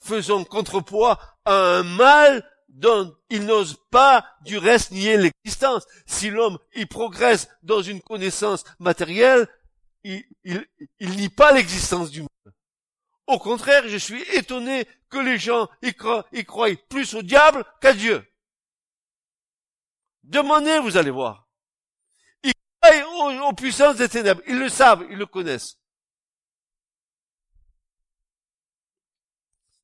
faisant 0.00 0.42
contrepoids 0.44 1.20
à 1.44 1.54
un 1.54 1.82
mal 1.84 2.44
dont 2.74 3.16
il 3.30 3.46
n'ose 3.46 3.78
pas 3.90 4.26
du 4.42 4.58
reste 4.58 4.90
nier 4.90 5.16
l'existence. 5.16 5.86
Si 6.06 6.28
l'homme 6.28 6.58
y 6.74 6.86
progresse 6.86 7.48
dans 7.62 7.80
une 7.80 8.02
connaissance 8.02 8.64
matérielle, 8.78 9.48
il, 10.02 10.24
il, 10.42 10.66
il 10.98 11.10
nie 11.10 11.28
pas 11.30 11.52
l'existence 11.52 12.10
du 12.10 12.20
monde. 12.20 12.28
Au 13.26 13.38
contraire, 13.38 13.88
je 13.88 13.96
suis 13.96 14.22
étonné 14.34 14.86
que 15.08 15.18
les 15.18 15.38
gens 15.38 15.68
y 15.82 15.94
croient, 15.94 16.26
plus 16.88 17.14
au 17.14 17.22
diable 17.22 17.64
qu'à 17.80 17.94
Dieu. 17.94 18.26
Demandez, 20.24 20.78
vous 20.80 20.96
allez 20.96 21.10
voir. 21.10 21.48
Ils 22.42 22.52
croient 22.80 23.48
aux, 23.48 23.52
puissances 23.54 23.96
des 23.96 24.08
ténèbres. 24.08 24.42
Ils 24.46 24.58
le 24.58 24.68
savent, 24.68 25.06
ils 25.10 25.16
le 25.16 25.26
connaissent. 25.26 25.78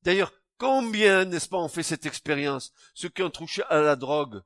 D'ailleurs, 0.03 0.33
combien, 0.61 1.25
n'est-ce 1.25 1.49
pas, 1.49 1.57
ont 1.57 1.67
fait 1.67 1.81
cette 1.81 2.05
expérience? 2.05 2.71
Ceux 2.93 3.09
qui 3.09 3.23
ont 3.23 3.31
touché 3.31 3.63
à 3.69 3.81
la 3.81 3.95
drogue, 3.95 4.43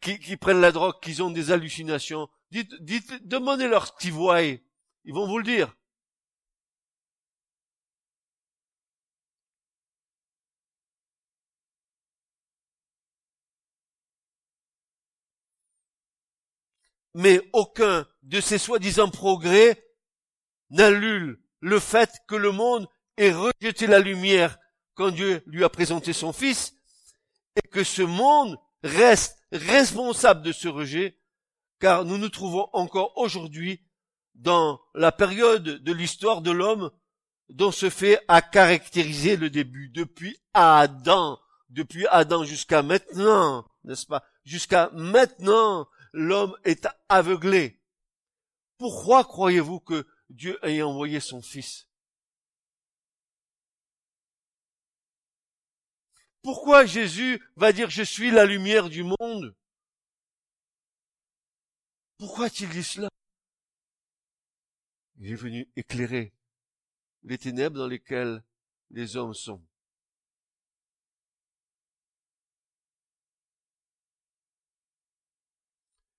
qui, 0.00 0.36
prennent 0.38 0.62
la 0.62 0.72
drogue, 0.72 0.98
qu'ils 1.02 1.22
ont 1.22 1.30
des 1.30 1.50
hallucinations, 1.50 2.30
dites, 2.50 2.74
dites, 2.82 3.28
demandez-leur 3.28 3.86
ce 3.86 3.92
qu'ils. 3.98 4.64
Ils 5.04 5.12
vont 5.12 5.26
vous 5.26 5.38
le 5.38 5.44
dire. 5.44 5.76
mais 17.18 17.40
aucun 17.54 18.06
de 18.24 18.42
ces 18.42 18.58
soi-disant 18.58 19.08
progrès 19.08 19.82
n'annule 20.68 21.40
le 21.60 21.80
fait 21.80 22.10
que 22.28 22.34
le 22.34 22.52
monde 22.52 22.86
ait 23.16 23.32
rejeté 23.32 23.86
la 23.86 23.98
lumière 23.98 24.58
quand 24.94 25.10
Dieu 25.10 25.42
lui 25.46 25.64
a 25.64 25.68
présenté 25.68 26.12
son 26.12 26.32
Fils, 26.32 26.74
et 27.56 27.68
que 27.68 27.84
ce 27.84 28.02
monde 28.02 28.58
reste 28.82 29.38
responsable 29.52 30.42
de 30.42 30.52
ce 30.52 30.68
rejet, 30.68 31.18
car 31.80 32.04
nous 32.04 32.18
nous 32.18 32.28
trouvons 32.28 32.68
encore 32.72 33.16
aujourd'hui 33.16 33.82
dans 34.34 34.80
la 34.94 35.12
période 35.12 35.64
de 35.64 35.92
l'histoire 35.92 36.42
de 36.42 36.50
l'homme 36.50 36.90
dont 37.48 37.70
ce 37.70 37.90
fait 37.90 38.20
a 38.28 38.42
caractérisé 38.42 39.36
le 39.36 39.50
début, 39.50 39.88
depuis 39.90 40.38
Adam, 40.52 41.38
depuis 41.70 42.06
Adam 42.08 42.44
jusqu'à 42.44 42.82
maintenant, 42.82 43.66
n'est-ce 43.84 44.06
pas? 44.06 44.24
Jusqu'à 44.44 44.90
maintenant, 44.92 45.88
l'homme 46.12 46.56
est 46.64 46.88
aveuglé. 47.08 47.80
Pourquoi 48.78 49.24
croyez-vous 49.24 49.80
que 49.80 50.06
Dieu 50.28 50.58
ait 50.62 50.82
envoyé 50.82 51.20
son 51.20 51.40
Fils? 51.40 51.85
Pourquoi 56.46 56.86
Jésus 56.86 57.42
va 57.56 57.72
dire 57.72 57.90
je 57.90 58.04
suis 58.04 58.30
la 58.30 58.44
lumière 58.44 58.88
du 58.88 59.02
monde? 59.02 59.56
Pourquoi 62.18 62.46
a-t-il 62.46 62.70
dit 62.70 62.84
cela? 62.84 63.08
Il 65.16 65.32
est 65.32 65.34
venu 65.34 65.68
éclairer 65.74 66.32
les 67.24 67.36
ténèbres 67.36 67.76
dans 67.76 67.88
lesquelles 67.88 68.44
les 68.90 69.16
hommes 69.16 69.34
sont. 69.34 69.60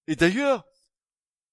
Et 0.08 0.18
d'ailleurs, 0.18 0.68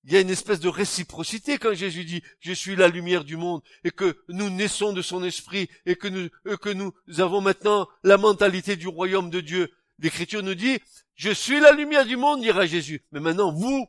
il 0.05 0.13
y 0.13 0.17
a 0.17 0.21
une 0.21 0.31
espèce 0.31 0.61
de 0.61 0.69
réciprocité 0.69 1.59
quand 1.59 1.75
Jésus 1.75 2.05
dit 2.05 2.23
je 2.41 2.53
suis 2.53 2.77
la 2.77 2.89
lumière 2.89 3.25
du 3.25 3.37
monde 3.37 3.63
et 3.85 3.91
que 3.91 4.23
nous 4.29 4.51
naissons 4.51 4.93
de 4.93 5.03
son 5.03 5.25
esprit 5.25 5.69
et 5.87 5.97
que 5.97 6.09
nous, 6.09 6.29
que 6.59 6.69
nous 6.69 6.93
avons 7.19 7.41
maintenant 7.41 7.89
la 8.03 8.19
mentalité 8.19 8.77
du 8.77 8.87
royaume 8.87 9.31
de 9.31 9.41
Dieu. 9.41 9.73
L'écriture 9.99 10.43
nous 10.43 10.55
dit 10.55 10.79
je 11.15 11.31
suis 11.31 11.61
la 11.61 11.73
lumière 11.73 12.05
du 12.07 12.17
monde, 12.17 12.41
dira 12.43 12.67
Jésus. 12.67 13.05
Mais 13.13 13.21
maintenant, 13.21 13.53
vous, 13.53 13.87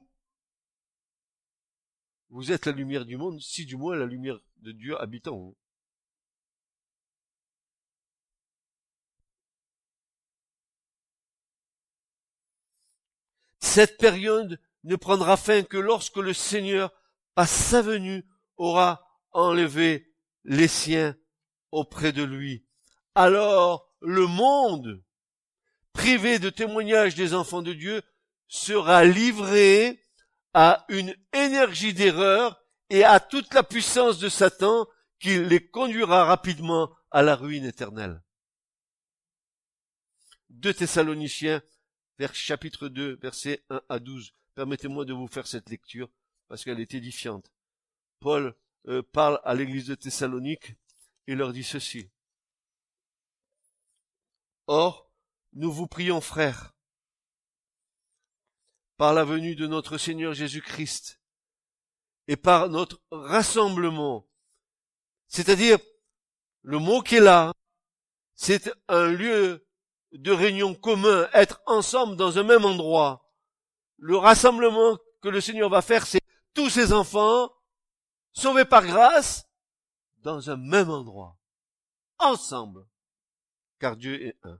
vous 2.29 2.51
êtes 2.51 2.65
la 2.65 2.71
lumière 2.71 3.05
du 3.05 3.17
monde, 3.17 3.41
si 3.41 3.65
du 3.65 3.75
moins 3.75 3.95
la 3.95 4.05
lumière 4.05 4.39
de 4.57 4.71
Dieu 4.71 4.99
habite 5.01 5.27
en 5.27 5.37
vous. 5.37 5.57
Cette 13.59 13.97
période 13.97 14.59
ne 14.85 14.95
prendra 14.95 15.35
fin 15.35 15.63
que 15.63 15.77
lorsque 15.77 16.17
le 16.17 16.33
Seigneur, 16.33 16.91
à 17.35 17.45
sa 17.45 17.81
venue, 17.81 18.23
aura 18.57 19.05
enlevé 19.31 20.13
les 20.45 20.67
siens 20.67 21.15
auprès 21.71 22.13
de 22.13 22.23
lui. 22.23 22.65
Alors 23.15 23.91
le 23.99 24.27
monde, 24.27 25.03
privé 25.93 26.39
de 26.39 26.49
témoignage 26.49 27.15
des 27.15 27.33
enfants 27.33 27.61
de 27.61 27.73
Dieu, 27.73 28.01
sera 28.47 29.03
livré 29.03 30.01
à 30.53 30.85
une 30.87 31.15
énergie 31.33 31.93
d'erreur 31.93 32.61
et 32.89 33.03
à 33.03 33.19
toute 33.19 33.53
la 33.53 33.63
puissance 33.63 34.19
de 34.19 34.29
Satan 34.29 34.87
qui 35.19 35.39
les 35.39 35.67
conduira 35.67 36.25
rapidement 36.25 36.95
à 37.11 37.23
la 37.23 37.35
ruine 37.35 37.65
éternelle. 37.65 38.21
Thessaloniciens 40.61 41.61
chapitre 42.33 42.87
2, 42.87 43.17
versets 43.21 43.63
1 43.69 43.81
à 43.89 43.99
12. 43.99 44.33
Permettez-moi 44.55 45.05
de 45.05 45.13
vous 45.13 45.27
faire 45.27 45.47
cette 45.47 45.69
lecture 45.69 46.09
parce 46.47 46.63
qu'elle 46.63 46.79
est 46.79 46.93
édifiante. 46.93 47.51
Paul 48.19 48.55
euh, 48.87 49.03
parle 49.03 49.39
à 49.43 49.53
l'église 49.53 49.87
de 49.87 49.95
Thessalonique 49.95 50.75
et 51.27 51.35
leur 51.35 51.53
dit 51.53 51.63
ceci. 51.63 52.09
Or, 54.67 55.11
nous 55.53 55.71
vous 55.71 55.87
prions, 55.87 56.21
frères, 56.21 56.73
par 58.97 59.13
la 59.13 59.23
venue 59.23 59.55
de 59.55 59.67
notre 59.67 59.97
Seigneur 59.97 60.33
Jésus-Christ 60.33 61.19
et 62.27 62.37
par 62.37 62.69
notre 62.69 63.01
rassemblement, 63.11 64.27
c'est-à-dire 65.27 65.77
le 66.61 66.79
mot 66.79 67.01
qui 67.01 67.15
est 67.15 67.21
là, 67.21 67.53
c'est 68.35 68.71
un 68.87 69.07
lieu 69.11 69.67
de 70.13 70.31
réunion 70.31 70.73
commun, 70.73 71.27
être 71.33 71.61
ensemble 71.65 72.15
dans 72.15 72.39
un 72.39 72.43
même 72.43 72.65
endroit. 72.65 73.24
Le 73.97 74.17
rassemblement 74.17 74.97
que 75.21 75.29
le 75.29 75.41
Seigneur 75.41 75.69
va 75.69 75.81
faire, 75.81 76.05
c'est 76.05 76.21
tous 76.53 76.69
ses 76.69 76.93
enfants, 76.93 77.49
sauvés 78.33 78.65
par 78.65 78.85
grâce, 78.85 79.47
dans 80.17 80.49
un 80.49 80.57
même 80.57 80.89
endroit. 80.89 81.37
Ensemble. 82.19 82.85
Car 83.79 83.95
Dieu 83.97 84.21
est 84.21 84.37
un. 84.43 84.59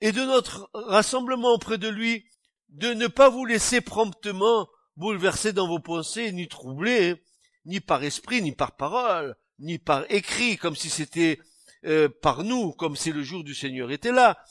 Et 0.00 0.12
de 0.12 0.24
notre 0.24 0.70
rassemblement 0.72 1.54
auprès 1.54 1.78
de 1.78 1.88
lui, 1.88 2.24
de 2.68 2.94
ne 2.94 3.08
pas 3.08 3.28
vous 3.28 3.44
laisser 3.44 3.80
promptement 3.80 4.68
bouleversé 4.96 5.52
dans 5.52 5.66
vos 5.66 5.80
pensées, 5.80 6.32
ni 6.32 6.46
troublé, 6.48 7.24
ni 7.64 7.80
par 7.80 8.02
esprit, 8.02 8.42
ni 8.42 8.52
par 8.52 8.76
parole, 8.76 9.36
ni 9.58 9.78
par 9.78 10.10
écrit, 10.10 10.56
comme 10.56 10.76
si 10.76 10.90
c'était 10.90 11.40
euh, 11.84 12.08
par 12.08 12.44
nous, 12.44 12.72
comme 12.72 12.96
si 12.96 13.12
le 13.12 13.22
jour 13.22 13.44
du 13.44 13.54
Seigneur 13.54 13.90
était 13.90 14.12
là, 14.12 14.42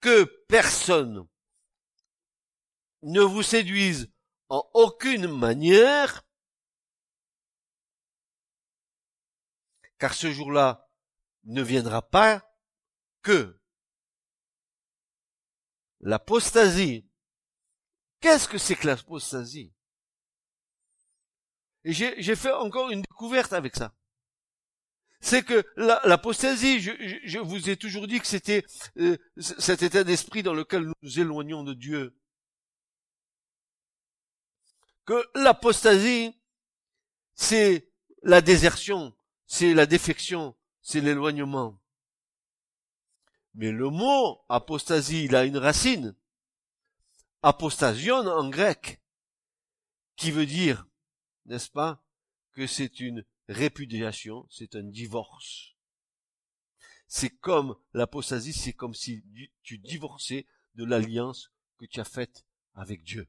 que 0.00 0.24
personne 0.48 1.26
ne 3.02 3.20
vous 3.20 3.42
séduise 3.42 4.10
en 4.48 4.68
aucune 4.74 5.28
manière, 5.28 6.24
car 9.98 10.14
ce 10.14 10.32
jour-là 10.32 10.88
ne 11.44 11.62
viendra 11.62 12.02
pas 12.02 12.42
que 13.22 13.58
l'apostasie 16.00 17.06
Qu'est-ce 18.22 18.48
que 18.48 18.56
c'est 18.56 18.76
que 18.76 18.86
l'apostasie? 18.86 19.74
Et 21.84 21.92
j'ai 21.92 22.36
fait 22.36 22.52
encore 22.52 22.90
une 22.90 23.02
découverte 23.02 23.52
avec 23.52 23.74
ça. 23.74 23.92
C'est 25.24 25.44
que 25.44 25.64
l'apostasie, 25.76 26.80
je, 26.80 27.38
vous 27.38 27.70
ai 27.70 27.76
toujours 27.76 28.08
dit 28.08 28.18
que 28.18 28.26
c'était 28.26 28.66
euh, 28.98 29.16
cet 29.38 29.82
état 29.82 30.02
d'esprit 30.02 30.42
dans 30.42 30.52
lequel 30.52 30.82
nous 30.82 30.94
nous 31.00 31.20
éloignons 31.20 31.62
de 31.62 31.74
Dieu. 31.74 32.12
que 35.04 35.24
l'apostasie, 35.34 36.34
c'est 37.34 37.88
la 38.24 38.40
désertion, 38.40 39.14
c'est 39.46 39.74
la 39.74 39.86
défection, 39.86 40.56
c'est 40.80 41.00
l'éloignement. 41.00 41.78
Mais 43.54 43.70
le 43.70 43.90
mot 43.90 44.40
apostasie, 44.48 45.26
il 45.26 45.36
a 45.36 45.44
une 45.44 45.58
racine. 45.58 46.16
Apostasion 47.42 48.16
en 48.16 48.48
grec, 48.50 49.00
qui 50.16 50.32
veut 50.32 50.46
dire, 50.46 50.86
n'est-ce 51.46 51.70
pas, 51.70 52.02
que 52.54 52.66
c'est 52.66 52.98
une 52.98 53.24
répudiation, 53.48 54.46
c'est 54.50 54.76
un 54.76 54.82
divorce. 54.82 55.74
C'est 57.06 57.30
comme 57.30 57.76
l'apostasie, 57.92 58.52
c'est 58.52 58.72
comme 58.72 58.94
si 58.94 59.22
tu 59.62 59.78
divorçais 59.78 60.46
de 60.74 60.84
l'alliance 60.84 61.52
que 61.78 61.86
tu 61.86 62.00
as 62.00 62.04
faite 62.04 62.44
avec 62.74 63.02
Dieu. 63.02 63.28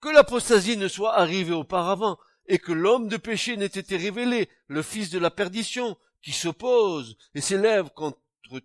que 0.00 0.08
l'apostasie 0.08 0.76
ne 0.76 0.88
soit 0.88 1.16
arrivée 1.18 1.52
auparavant, 1.52 2.18
et 2.46 2.58
que 2.58 2.72
l'homme 2.72 3.08
de 3.08 3.16
péché 3.16 3.56
n'ait 3.56 3.66
été 3.66 3.96
révélé, 3.96 4.48
le 4.68 4.82
fils 4.82 5.10
de 5.10 5.18
la 5.18 5.30
perdition, 5.30 5.98
qui 6.22 6.32
s'oppose 6.32 7.16
et 7.34 7.40
s'élève 7.40 7.90
contre 7.90 8.18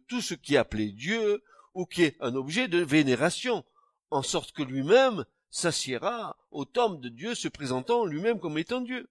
tout 0.08 0.22
ce 0.22 0.34
qui 0.34 0.56
est 0.56 0.58
appelé 0.58 0.92
Dieu, 0.92 1.44
ou 1.74 1.86
qui 1.86 2.04
est 2.04 2.18
un 2.20 2.36
objet 2.36 2.68
de 2.68 2.80
vénération, 2.80 3.64
en 4.12 4.22
sorte 4.22 4.52
que 4.52 4.64
lui-même 4.64 5.26
s'assiera 5.50 6.38
au 6.52 6.66
temple 6.66 7.02
de 7.02 7.10
Dieu, 7.10 7.36
se 7.36 7.48
présentant 7.48 8.06
lui-même 8.06 8.40
comme 8.40 8.58
étant 8.58 8.82
Dieu. 8.82 9.10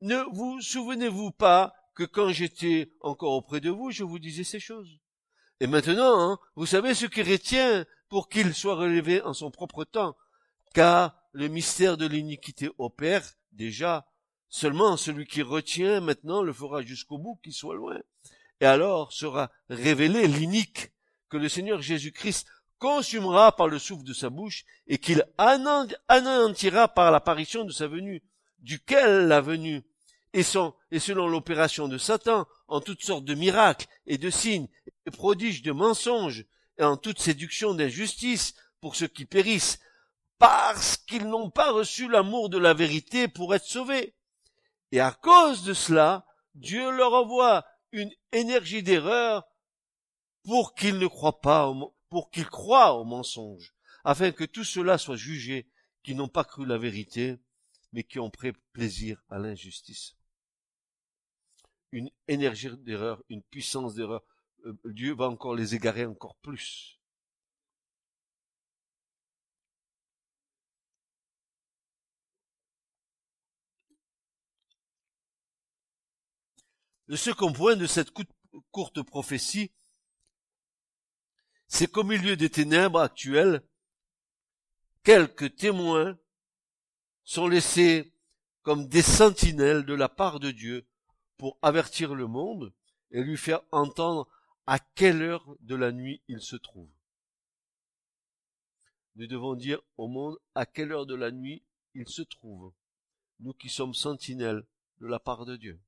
Ne 0.00 0.22
vous 0.32 0.60
souvenez-vous 0.60 1.30
pas 1.30 1.74
que 1.94 2.04
quand 2.04 2.30
j'étais 2.30 2.92
encore 3.00 3.32
auprès 3.32 3.60
de 3.60 3.70
vous, 3.70 3.90
je 3.90 4.04
vous 4.04 4.18
disais 4.18 4.44
ces 4.44 4.60
choses? 4.60 4.98
Et 5.60 5.66
maintenant, 5.66 6.20
hein, 6.20 6.38
vous 6.54 6.66
savez 6.66 6.94
ce 6.94 7.06
qui 7.06 7.22
retient 7.22 7.86
pour 8.08 8.28
qu'il 8.28 8.54
soit 8.54 8.76
relevé 8.76 9.22
en 9.22 9.32
son 9.32 9.50
propre 9.50 9.84
temps, 9.84 10.16
car 10.74 11.18
le 11.32 11.48
mystère 11.48 11.96
de 11.96 12.06
l'iniquité 12.06 12.70
opère 12.78 13.22
déjà. 13.52 14.06
Seulement 14.48 14.96
celui 14.96 15.26
qui 15.26 15.42
retient 15.42 16.00
maintenant 16.00 16.42
le 16.42 16.52
fera 16.52 16.82
jusqu'au 16.82 17.18
bout, 17.18 17.40
qu'il 17.42 17.52
soit 17.52 17.74
loin. 17.74 17.98
Et 18.60 18.66
alors 18.66 19.12
sera 19.12 19.50
révélé 19.68 20.26
l'inique 20.26 20.92
que 21.28 21.36
le 21.36 21.48
Seigneur 21.48 21.82
Jésus-Christ 21.82 22.46
consumera 22.78 23.54
par 23.56 23.68
le 23.68 23.78
souffle 23.78 24.04
de 24.04 24.12
sa 24.12 24.30
bouche 24.30 24.64
et 24.86 24.98
qu'il 24.98 25.24
anéantira 25.38 26.88
par 26.88 27.10
l'apparition 27.10 27.64
de 27.64 27.72
sa 27.72 27.86
venue, 27.86 28.22
duquel 28.58 29.28
la 29.28 29.40
venue 29.40 29.84
et, 30.32 30.42
et 30.90 30.98
selon 30.98 31.28
l'opération 31.28 31.88
de 31.88 31.98
Satan 31.98 32.46
en 32.68 32.80
toutes 32.80 33.02
sortes 33.02 33.24
de 33.24 33.34
miracles 33.34 33.86
et 34.06 34.18
de 34.18 34.30
signes 34.30 34.68
et 35.06 35.10
prodiges 35.10 35.62
de 35.62 35.72
mensonges 35.72 36.44
et 36.78 36.84
en 36.84 36.96
toute 36.96 37.18
séduction 37.18 37.74
d'injustice 37.74 38.54
pour 38.80 38.96
ceux 38.96 39.06
qui 39.06 39.24
périssent 39.24 39.78
parce 40.38 40.98
qu'ils 40.98 41.26
n'ont 41.26 41.50
pas 41.50 41.70
reçu 41.70 42.08
l'amour 42.08 42.50
de 42.50 42.58
la 42.58 42.74
vérité 42.74 43.28
pour 43.28 43.54
être 43.54 43.64
sauvés. 43.64 44.14
Et 44.92 45.00
à 45.00 45.12
cause 45.12 45.64
de 45.64 45.72
cela, 45.72 46.26
Dieu 46.54 46.90
leur 46.90 47.14
envoie 47.14 47.64
une 47.96 48.12
énergie 48.32 48.82
d'erreur 48.82 49.44
pour 50.44 50.74
qu'ils 50.74 50.98
ne 50.98 51.06
croient 51.06 51.40
pas, 51.40 51.72
pour 52.10 52.30
qu'ils 52.30 52.48
croient 52.48 52.94
au 52.94 53.04
mensonge, 53.04 53.74
afin 54.04 54.32
que 54.32 54.44
tout 54.44 54.64
cela 54.64 54.98
soit 54.98 55.16
jugé 55.16 55.66
qui 56.02 56.14
n'ont 56.14 56.28
pas 56.28 56.44
cru 56.44 56.66
la 56.66 56.78
vérité, 56.78 57.36
mais 57.92 58.04
qui 58.04 58.18
ont 58.18 58.30
pris 58.30 58.52
plaisir 58.72 59.24
à 59.28 59.38
l'injustice. 59.38 60.14
Une 61.90 62.10
énergie 62.28 62.70
d'erreur, 62.78 63.22
une 63.28 63.42
puissance 63.42 63.94
d'erreur. 63.94 64.22
Euh, 64.66 64.78
Dieu 64.84 65.14
va 65.14 65.28
encore 65.28 65.54
les 65.54 65.74
égarer 65.74 66.04
encore 66.04 66.36
plus. 66.36 67.00
Le 77.08 77.16
second 77.16 77.52
point 77.52 77.76
de 77.76 77.86
cette 77.86 78.10
courte 78.72 79.02
prophétie, 79.02 79.70
c'est 81.68 81.90
qu'au 81.90 82.02
milieu 82.02 82.36
des 82.36 82.50
ténèbres 82.50 83.00
actuelles, 83.00 83.62
quelques 85.04 85.54
témoins 85.54 86.18
sont 87.22 87.46
laissés 87.46 88.12
comme 88.62 88.88
des 88.88 89.02
sentinelles 89.02 89.84
de 89.84 89.94
la 89.94 90.08
part 90.08 90.40
de 90.40 90.50
Dieu 90.50 90.84
pour 91.36 91.58
avertir 91.62 92.14
le 92.14 92.26
monde 92.26 92.72
et 93.12 93.22
lui 93.22 93.36
faire 93.36 93.62
entendre 93.70 94.28
à 94.66 94.80
quelle 94.80 95.22
heure 95.22 95.56
de 95.60 95.76
la 95.76 95.92
nuit 95.92 96.22
il 96.26 96.40
se 96.40 96.56
trouve. 96.56 96.90
Nous 99.14 99.28
devons 99.28 99.54
dire 99.54 99.80
au 99.96 100.08
monde 100.08 100.38
à 100.56 100.66
quelle 100.66 100.90
heure 100.90 101.06
de 101.06 101.14
la 101.14 101.30
nuit 101.30 101.62
il 101.94 102.08
se 102.08 102.22
trouve, 102.22 102.72
nous 103.38 103.52
qui 103.52 103.68
sommes 103.68 103.94
sentinelles 103.94 104.66
de 105.00 105.06
la 105.06 105.20
part 105.20 105.46
de 105.46 105.56
Dieu 105.56 105.78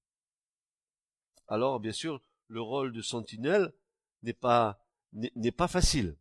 alors 1.49 1.81
bien 1.81 1.93
sûr, 1.93 2.23
le 2.49 2.61
rôle 2.61 2.93
de 2.93 3.03
sentinelle 3.03 3.73
n'est 4.23 4.33
pas, 4.33 4.85
n'est 5.13 5.53
pas 5.53 5.69
facile. 5.69 6.17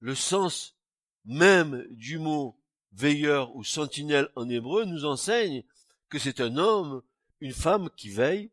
Le 0.00 0.14
sens 0.14 0.76
même 1.24 1.86
du 1.90 2.18
mot 2.18 2.58
veilleur 2.92 3.54
ou 3.54 3.64
sentinelle 3.64 4.30
en 4.36 4.48
hébreu 4.48 4.84
nous 4.84 5.04
enseigne 5.04 5.62
que 6.08 6.18
c'est 6.18 6.40
un 6.40 6.56
homme, 6.56 7.02
une 7.40 7.52
femme 7.52 7.88
qui 7.90 8.10
veille, 8.10 8.50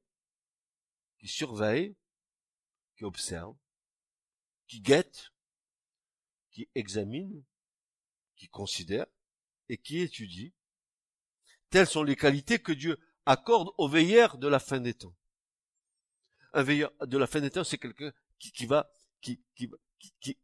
qui 1.18 1.28
surveille, 1.28 1.96
qui 2.96 3.04
observe, 3.04 3.56
qui 4.68 4.82
guette, 4.82 5.32
qui 6.52 6.70
examine, 6.76 7.44
qui 8.36 8.48
considère 8.48 9.08
et 9.68 9.78
qui 9.78 10.00
étudie. 10.00 10.54
Telles 11.70 11.88
sont 11.88 12.04
les 12.04 12.16
qualités 12.16 12.60
que 12.60 12.72
Dieu 12.72 12.98
accorde 13.30 13.70
au 13.78 13.88
veilleur 13.88 14.40
de 14.40 14.48
la 14.48 14.60
fin 14.60 14.80
des 14.80 14.96
temps. 14.96 15.16
Un 16.54 16.64
veilleur 16.64 16.92
de 17.00 17.18
la 17.18 17.28
fin 17.28 17.40
des 17.40 17.52
temps, 17.52 17.64
c'est 17.64 17.78
quelqu'un 17.78 18.12
qui, 18.40 18.66
va, 18.66 18.90
qui, 19.22 19.40
qui, 19.56 19.70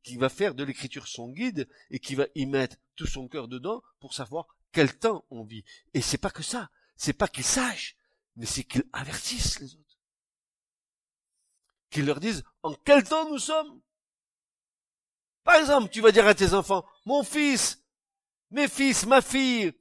qui, 0.04 0.18
va 0.18 0.30
faire 0.30 0.54
de 0.54 0.64
l'écriture 0.64 1.08
son 1.08 1.30
guide 1.30 1.68
et 1.90 2.00
qui 2.00 2.14
va 2.14 2.28
y 2.36 2.46
mettre 2.46 2.78
tout 2.96 3.08
son 3.08 3.28
cœur 3.28 3.48
dedans 3.48 3.82
pour 4.00 4.14
savoir 4.14 4.46
quel 4.72 4.96
temps 5.00 5.26
on 5.32 5.44
vit. 5.44 5.64
Et 5.96 6.02
c'est 6.02 6.20
pas 6.20 6.30
que 6.30 6.44
ça. 6.44 6.70
C'est 6.96 7.14
pas 7.14 7.28
qu'il 7.28 7.44
sache, 7.44 7.98
mais 8.36 8.46
c'est 8.46 8.64
qu'il 8.64 8.84
avertisse 8.94 9.60
les 9.60 9.76
autres. 9.76 10.00
Qu'il 11.90 12.06
leur 12.06 12.20
dise 12.20 12.44
en 12.62 12.76
quel 12.76 13.04
temps 13.04 13.28
nous 13.28 13.40
sommes? 13.40 13.82
Par 15.44 15.56
exemple, 15.56 15.90
tu 15.90 16.02
vas 16.02 16.12
dire 16.12 16.28
à 16.28 16.36
tes 16.36 16.54
enfants, 16.54 16.86
mon 17.06 17.24
fils, 17.24 17.84
mes 18.52 18.68
fils, 18.68 19.08
ma 19.08 19.22
fille, 19.24 19.74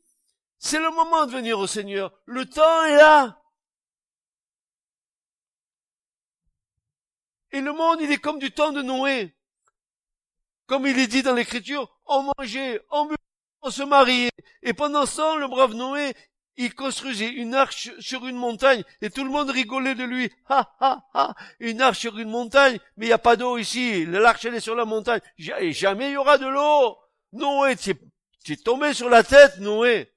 c'est 0.64 0.80
le 0.80 0.90
moment 0.90 1.26
de 1.26 1.32
venir 1.32 1.58
au 1.58 1.66
Seigneur. 1.66 2.10
Le 2.24 2.46
temps 2.46 2.84
est 2.84 2.96
là. 2.96 3.38
Et 7.52 7.60
le 7.60 7.74
monde, 7.74 7.98
il 8.00 8.10
est 8.10 8.18
comme 8.18 8.38
du 8.38 8.50
temps 8.50 8.72
de 8.72 8.80
Noé. 8.80 9.36
Comme 10.66 10.86
il 10.86 10.98
est 10.98 11.06
dit 11.06 11.22
dans 11.22 11.34
l'écriture, 11.34 11.94
on 12.06 12.32
mangeait, 12.38 12.80
on 12.90 13.04
buvait, 13.04 13.16
on 13.60 13.70
se 13.70 13.82
mariait. 13.82 14.30
Et 14.62 14.72
pendant 14.72 15.04
ce 15.04 15.18
temps, 15.18 15.36
le 15.36 15.48
brave 15.48 15.74
Noé, 15.74 16.14
il 16.56 16.74
construisait 16.74 17.28
une 17.28 17.54
arche 17.54 17.90
sur 18.00 18.26
une 18.26 18.36
montagne 18.36 18.84
et 19.02 19.10
tout 19.10 19.22
le 19.22 19.30
monde 19.30 19.50
rigolait 19.50 19.94
de 19.94 20.04
lui. 20.04 20.32
Ha, 20.48 20.74
ha, 20.80 21.04
ha, 21.12 21.34
une 21.60 21.82
arche 21.82 21.98
sur 21.98 22.18
une 22.18 22.30
montagne, 22.30 22.78
mais 22.96 23.04
il 23.04 23.08
n'y 23.10 23.12
a 23.12 23.18
pas 23.18 23.36
d'eau 23.36 23.58
ici. 23.58 24.06
L'arche, 24.06 24.46
elle 24.46 24.54
est 24.54 24.60
sur 24.60 24.76
la 24.76 24.86
montagne. 24.86 25.20
Et 25.58 25.72
jamais 25.72 26.08
il 26.08 26.14
y 26.14 26.16
aura 26.16 26.38
de 26.38 26.46
l'eau. 26.46 26.96
Noé, 27.32 27.76
tu 27.76 28.52
es 28.52 28.56
tombé 28.56 28.94
sur 28.94 29.10
la 29.10 29.22
tête, 29.22 29.58
Noé. 29.58 30.13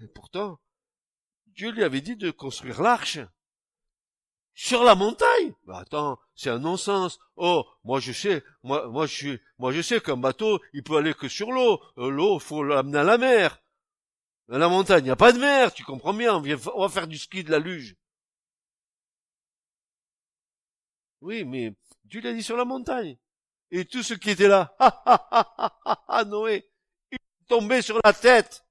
Et 0.00 0.06
pourtant, 0.08 0.60
Dieu 1.46 1.70
lui 1.70 1.84
avait 1.84 2.00
dit 2.00 2.16
de 2.16 2.30
construire 2.30 2.82
l'arche 2.82 3.18
sur 4.54 4.82
la 4.82 4.94
montagne. 4.94 5.54
Bah 5.66 5.78
attends, 5.78 6.18
c'est 6.34 6.50
un 6.50 6.58
non-sens. 6.58 7.18
Oh, 7.36 7.64
moi 7.84 8.00
je 8.00 8.12
sais, 8.12 8.44
moi, 8.62 8.88
moi 8.88 9.06
je 9.06 9.14
suis, 9.14 9.40
moi 9.58 9.72
je 9.72 9.80
sais 9.82 10.00
qu'un 10.00 10.16
bateau, 10.16 10.60
il 10.72 10.82
peut 10.82 10.96
aller 10.96 11.14
que 11.14 11.28
sur 11.28 11.52
l'eau. 11.52 11.80
Euh, 11.96 12.10
l'eau, 12.10 12.38
faut 12.38 12.64
l'amener 12.64 12.98
à 12.98 13.04
la 13.04 13.18
mer. 13.18 13.62
À 14.50 14.58
la 14.58 14.68
montagne, 14.68 15.04
il 15.04 15.04
n'y 15.04 15.10
a 15.10 15.16
pas 15.16 15.32
de 15.32 15.38
mer, 15.38 15.72
tu 15.74 15.84
comprends 15.84 16.14
bien. 16.14 16.34
On, 16.36 16.80
va 16.80 16.88
faire 16.88 17.06
du 17.06 17.18
ski 17.18 17.44
de 17.44 17.50
la 17.50 17.58
luge. 17.58 17.96
Oui, 21.20 21.44
mais 21.44 21.74
Dieu 22.04 22.20
l'a 22.20 22.32
dit 22.32 22.42
sur 22.42 22.56
la 22.56 22.64
montagne. 22.64 23.16
Et 23.70 23.84
tout 23.84 24.02
ce 24.02 24.14
qui 24.14 24.30
était 24.30 24.48
là, 24.48 24.74
ha 24.80 25.02
ha 25.06 25.28
ha 25.30 25.82
ha 25.84 26.04
ha, 26.08 26.24
Noé, 26.24 26.68
il 27.12 27.18
tombé 27.46 27.82
sur 27.82 28.00
la 28.04 28.12
tête. 28.12 28.64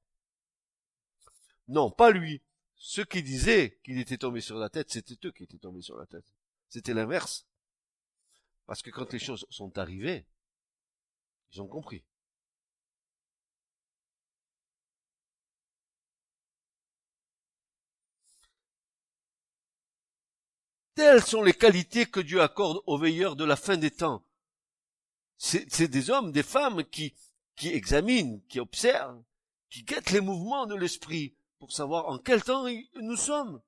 Non, 1.68 1.91
pas 1.91 2.11
lui. 2.11 2.41
Ceux 2.76 3.05
qui 3.05 3.24
disaient 3.24 3.80
qu'il 3.84 3.99
était 3.99 4.18
tombé 4.18 4.41
sur 4.41 4.57
la 4.57 4.70
tête, 4.70 4.91
c'était 4.91 5.18
eux 5.26 5.32
qui 5.32 5.43
étaient 5.43 5.57
tombés 5.57 5.82
sur 5.82 5.97
la 5.97 6.05
tête. 6.05 6.32
C'était 6.70 6.93
l'inverse. 6.93 7.47
Parce 8.65 8.82
que 8.82 8.91
quand 8.91 9.11
les 9.13 9.20
choses 9.20 9.45
sont 9.49 9.78
arrivées, 9.78 10.26
ils 11.51 11.61
ont 11.61 11.68
compris. 11.68 12.03
Telles 20.95 21.24
sont 21.24 21.43
les 21.43 21.53
qualités 21.53 22.07
que 22.07 22.20
Dieu 22.20 22.41
accorde 22.41 22.82
aux 22.88 22.97
veilleurs 22.97 23.36
de 23.36 23.45
la 23.45 23.55
fin 23.55 23.78
des 23.78 23.91
temps. 23.91 24.26
C'est 25.38 25.88
des 25.88 26.09
hommes, 26.09 26.32
des 26.32 26.41
femmes 26.43 26.84
qui, 26.84 27.13
qui 27.55 27.70
examinent, 27.70 28.41
qui 28.49 28.59
observent, 28.59 29.24
qui 29.70 29.84
guettent 29.84 30.09
les 30.09 30.22
mouvements 30.22 30.65
de 30.65 30.74
l'esprit, 30.74 31.36
pour 31.60 31.72
savoir 31.72 32.08
en 32.08 32.18
quel 32.18 32.43
temps 32.43 32.66
nous 32.95 33.16
sommes. 33.16 33.62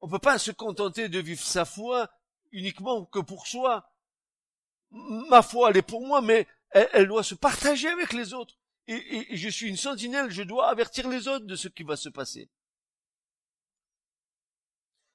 On 0.00 0.06
ne 0.06 0.12
peut 0.12 0.18
pas 0.18 0.38
se 0.38 0.50
contenter 0.50 1.08
de 1.08 1.20
vivre 1.20 1.42
sa 1.42 1.64
foi 1.64 2.10
uniquement 2.50 3.04
que 3.04 3.20
pour 3.20 3.46
soi. 3.46 3.88
Ma 4.90 5.42
foi, 5.42 5.70
elle 5.70 5.78
est 5.78 5.82
pour 5.82 6.06
moi, 6.06 6.20
mais 6.20 6.46
elle, 6.70 7.06
doit 7.06 7.22
se 7.22 7.34
partager 7.34 7.88
avec 7.88 8.12
les 8.12 8.34
autres. 8.34 8.58
Et, 8.88 9.36
je 9.36 9.48
suis 9.48 9.68
une 9.68 9.76
sentinelle, 9.76 10.30
je 10.30 10.42
dois 10.42 10.68
avertir 10.68 11.08
les 11.08 11.28
autres 11.28 11.46
de 11.46 11.56
ce 11.56 11.68
qui 11.68 11.82
va 11.82 11.96
se 11.96 12.08
passer. 12.08 12.50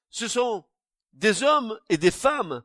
Ce 0.09 0.27
sont 0.27 0.65
des 1.13 1.43
hommes 1.43 1.79
et 1.89 1.97
des 1.97 2.11
femmes 2.11 2.63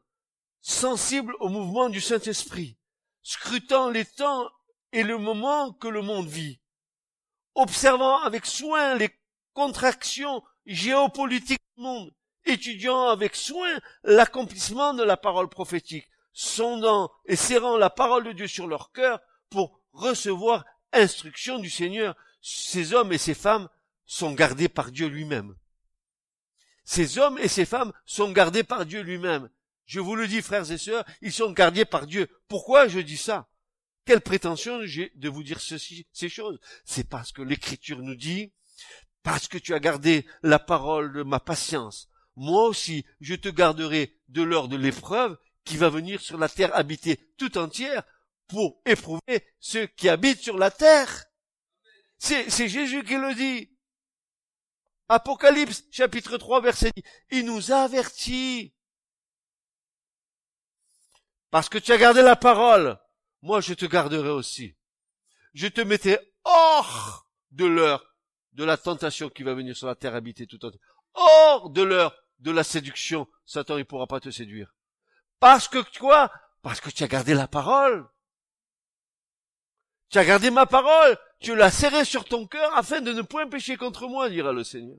sensibles 0.61 1.35
au 1.41 1.49
mouvement 1.49 1.89
du 1.89 2.01
Saint-Esprit, 2.01 2.79
scrutant 3.23 3.91
les 3.91 4.05
temps 4.05 4.49
et 4.93 5.03
le 5.03 5.19
moment 5.19 5.73
que 5.73 5.89
le 5.89 6.03
monde 6.03 6.29
vit, 6.29 6.62
observant 7.55 8.19
avec 8.23 8.47
soin 8.47 8.95
les 8.95 9.11
contractions 9.53 10.43
géopolitiques 10.67 11.63
du 11.77 11.83
monde, 11.83 12.13
étudiant 12.45 13.09
avec 13.09 13.37
soin 13.37 13.79
l'accomplissement 14.05 14.95
de 14.95 15.03
la 15.03 15.17
parole 15.17 15.49
prophétique, 15.49 16.09
sondant 16.33 17.11
et 17.27 17.37
serrant 17.37 17.77
la 17.77 17.91
parole 17.91 18.25
de 18.25 18.33
Dieu 18.33 18.47
sur 18.47 18.67
leur 18.67 18.93
cœur 18.93 19.21
pour 19.51 19.81
recevoir 19.93 20.65
instruction 20.93 21.59
du 21.59 21.71
Seigneur. 21.71 22.17
Ces 22.41 22.95
hommes 22.95 23.13
et 23.13 23.19
ces 23.19 23.35
femmes 23.35 23.69
sont 24.07 24.33
gardés 24.33 24.69
par 24.69 24.91
Dieu 24.91 25.07
lui-même. 25.07 25.55
Ces 26.85 27.19
hommes 27.19 27.39
et 27.39 27.49
ces 27.49 27.65
femmes 27.65 27.93
sont 28.05 28.33
gardés 28.33 28.65
par 28.65 28.87
Dieu 28.87 29.03
lui-même. 29.03 29.49
Je 29.87 30.01
vous 30.01 30.17
le 30.17 30.27
dis, 30.27 30.43
frères 30.43 30.71
et 30.71 30.79
sœurs, 30.79 31.05
ils 31.21 31.33
sont 31.33 31.53
gardés 31.53 31.85
par 31.85 32.07
Dieu. 32.07 32.29
Pourquoi 32.49 32.89
je 32.89 32.99
dis 32.99 33.17
ça? 33.17 33.49
Quelle 34.05 34.21
prétention 34.21 34.81
j'ai 34.85 35.13
de 35.15 35.29
vous 35.29 35.43
dire 35.43 35.61
ces 35.61 36.29
choses? 36.29 36.59
C'est 36.85 37.09
parce 37.09 37.33
que 37.33 37.43
l'Écriture 37.43 37.99
nous 37.99 38.17
dit, 38.17 38.53
parce 39.23 39.47
que 39.47 39.59
tu 39.59 39.75
as 39.75 39.81
gardé 39.81 40.27
la 40.43 40.59
parole 40.59 41.13
de 41.13 41.23
ma 41.23 41.39
patience, 41.39 42.09
moi 42.35 42.65
aussi 42.65 43.05
je 43.21 43.35
te 43.35 43.49
garderai 43.49 44.19
de 44.29 44.43
l'heure 44.43 44.69
de 44.69 44.77
l'épreuve 44.77 45.39
qui 45.65 45.77
va 45.77 45.89
venir 45.89 46.21
sur 46.21 46.39
la 46.39 46.49
terre 46.49 46.75
habitée 46.75 47.33
tout 47.37 47.57
entière 47.59 48.03
pour 48.49 48.83
éprouver 48.85 49.47
ceux 49.61 49.87
qui 49.87 50.09
habitent 50.09 50.43
sur 50.43 50.59
la 50.59 50.71
terre. 50.71 51.27
C'est, 52.19 52.69
Jésus 52.69 53.03
qui 53.03 53.17
le 53.17 53.35
dit. 53.35 53.77
Apocalypse 55.09 55.85
chapitre 55.91 56.39
3 56.39 56.61
verset 56.61 56.91
10. 56.97 57.03
Il 57.31 57.47
nous 57.47 57.73
a 57.73 57.83
avertis. 57.83 58.75
Parce 61.51 61.69
que 61.69 61.79
tu 61.79 61.93
as 61.93 61.99
gardé 61.99 62.23
la 62.23 62.37
parole, 62.37 62.99
moi 63.43 63.61
je 63.61 63.75
te 63.75 63.87
garderai 63.87 64.31
aussi. 64.31 64.75
Je 65.55 65.67
te 65.69 65.81
mettrai 65.81 66.19
hors 66.45 67.29
de 67.51 67.67
l'heure 67.67 68.17
de 68.53 68.65
la 68.65 68.77
tentation 68.77 69.29
qui 69.29 69.43
va 69.43 69.55
venir 69.55 69.77
sur 69.77 69.87
la 69.87 69.95
terre 69.95 70.15
habitée 70.15 70.47
tout 70.47 70.65
entière. 70.65 70.81
Hors 71.15 71.71
de 71.71 71.83
l'heure 71.83 72.15
de 72.39 72.51
la 72.51 72.65
séduction. 72.65 73.27
Satan, 73.45 73.79
il 73.79 73.85
pourra 73.85 74.07
pas 74.07 74.21
te 74.21 74.31
séduire. 74.31 74.75
Parce 75.41 75.69
que 75.69 75.79
quoi? 75.99 76.31
Parce 76.63 76.81
que 76.81 76.91
tu 76.91 77.03
as 77.03 77.09
gardé 77.09 77.35
la 77.35 77.49
parole. 77.49 78.07
Tu 80.11 80.19
as 80.19 80.25
gardé 80.25 80.51
ma 80.51 80.67
parole. 80.67 81.17
Tu 81.41 81.57
l'as 81.57 81.71
serré 81.71 82.05
sur 82.05 82.25
ton 82.25 82.47
cœur 82.47 82.77
afin 82.77 83.01
de 83.01 83.13
ne 83.13 83.23
point 83.23 83.49
pécher 83.49 83.77
contre 83.77 84.07
moi, 84.07 84.29
dira 84.29 84.53
le 84.53 84.65
Seigneur. 84.65 84.99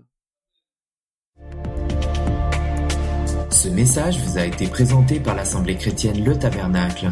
Ce 3.52 3.70
message 3.70 4.18
vous 4.18 4.38
a 4.38 4.46
été 4.46 4.68
présenté 4.68 5.20
par 5.20 5.36
l'Assemblée 5.36 5.78
chrétienne 5.78 6.24
Le 6.26 6.38
Tabernacle. 6.38 7.12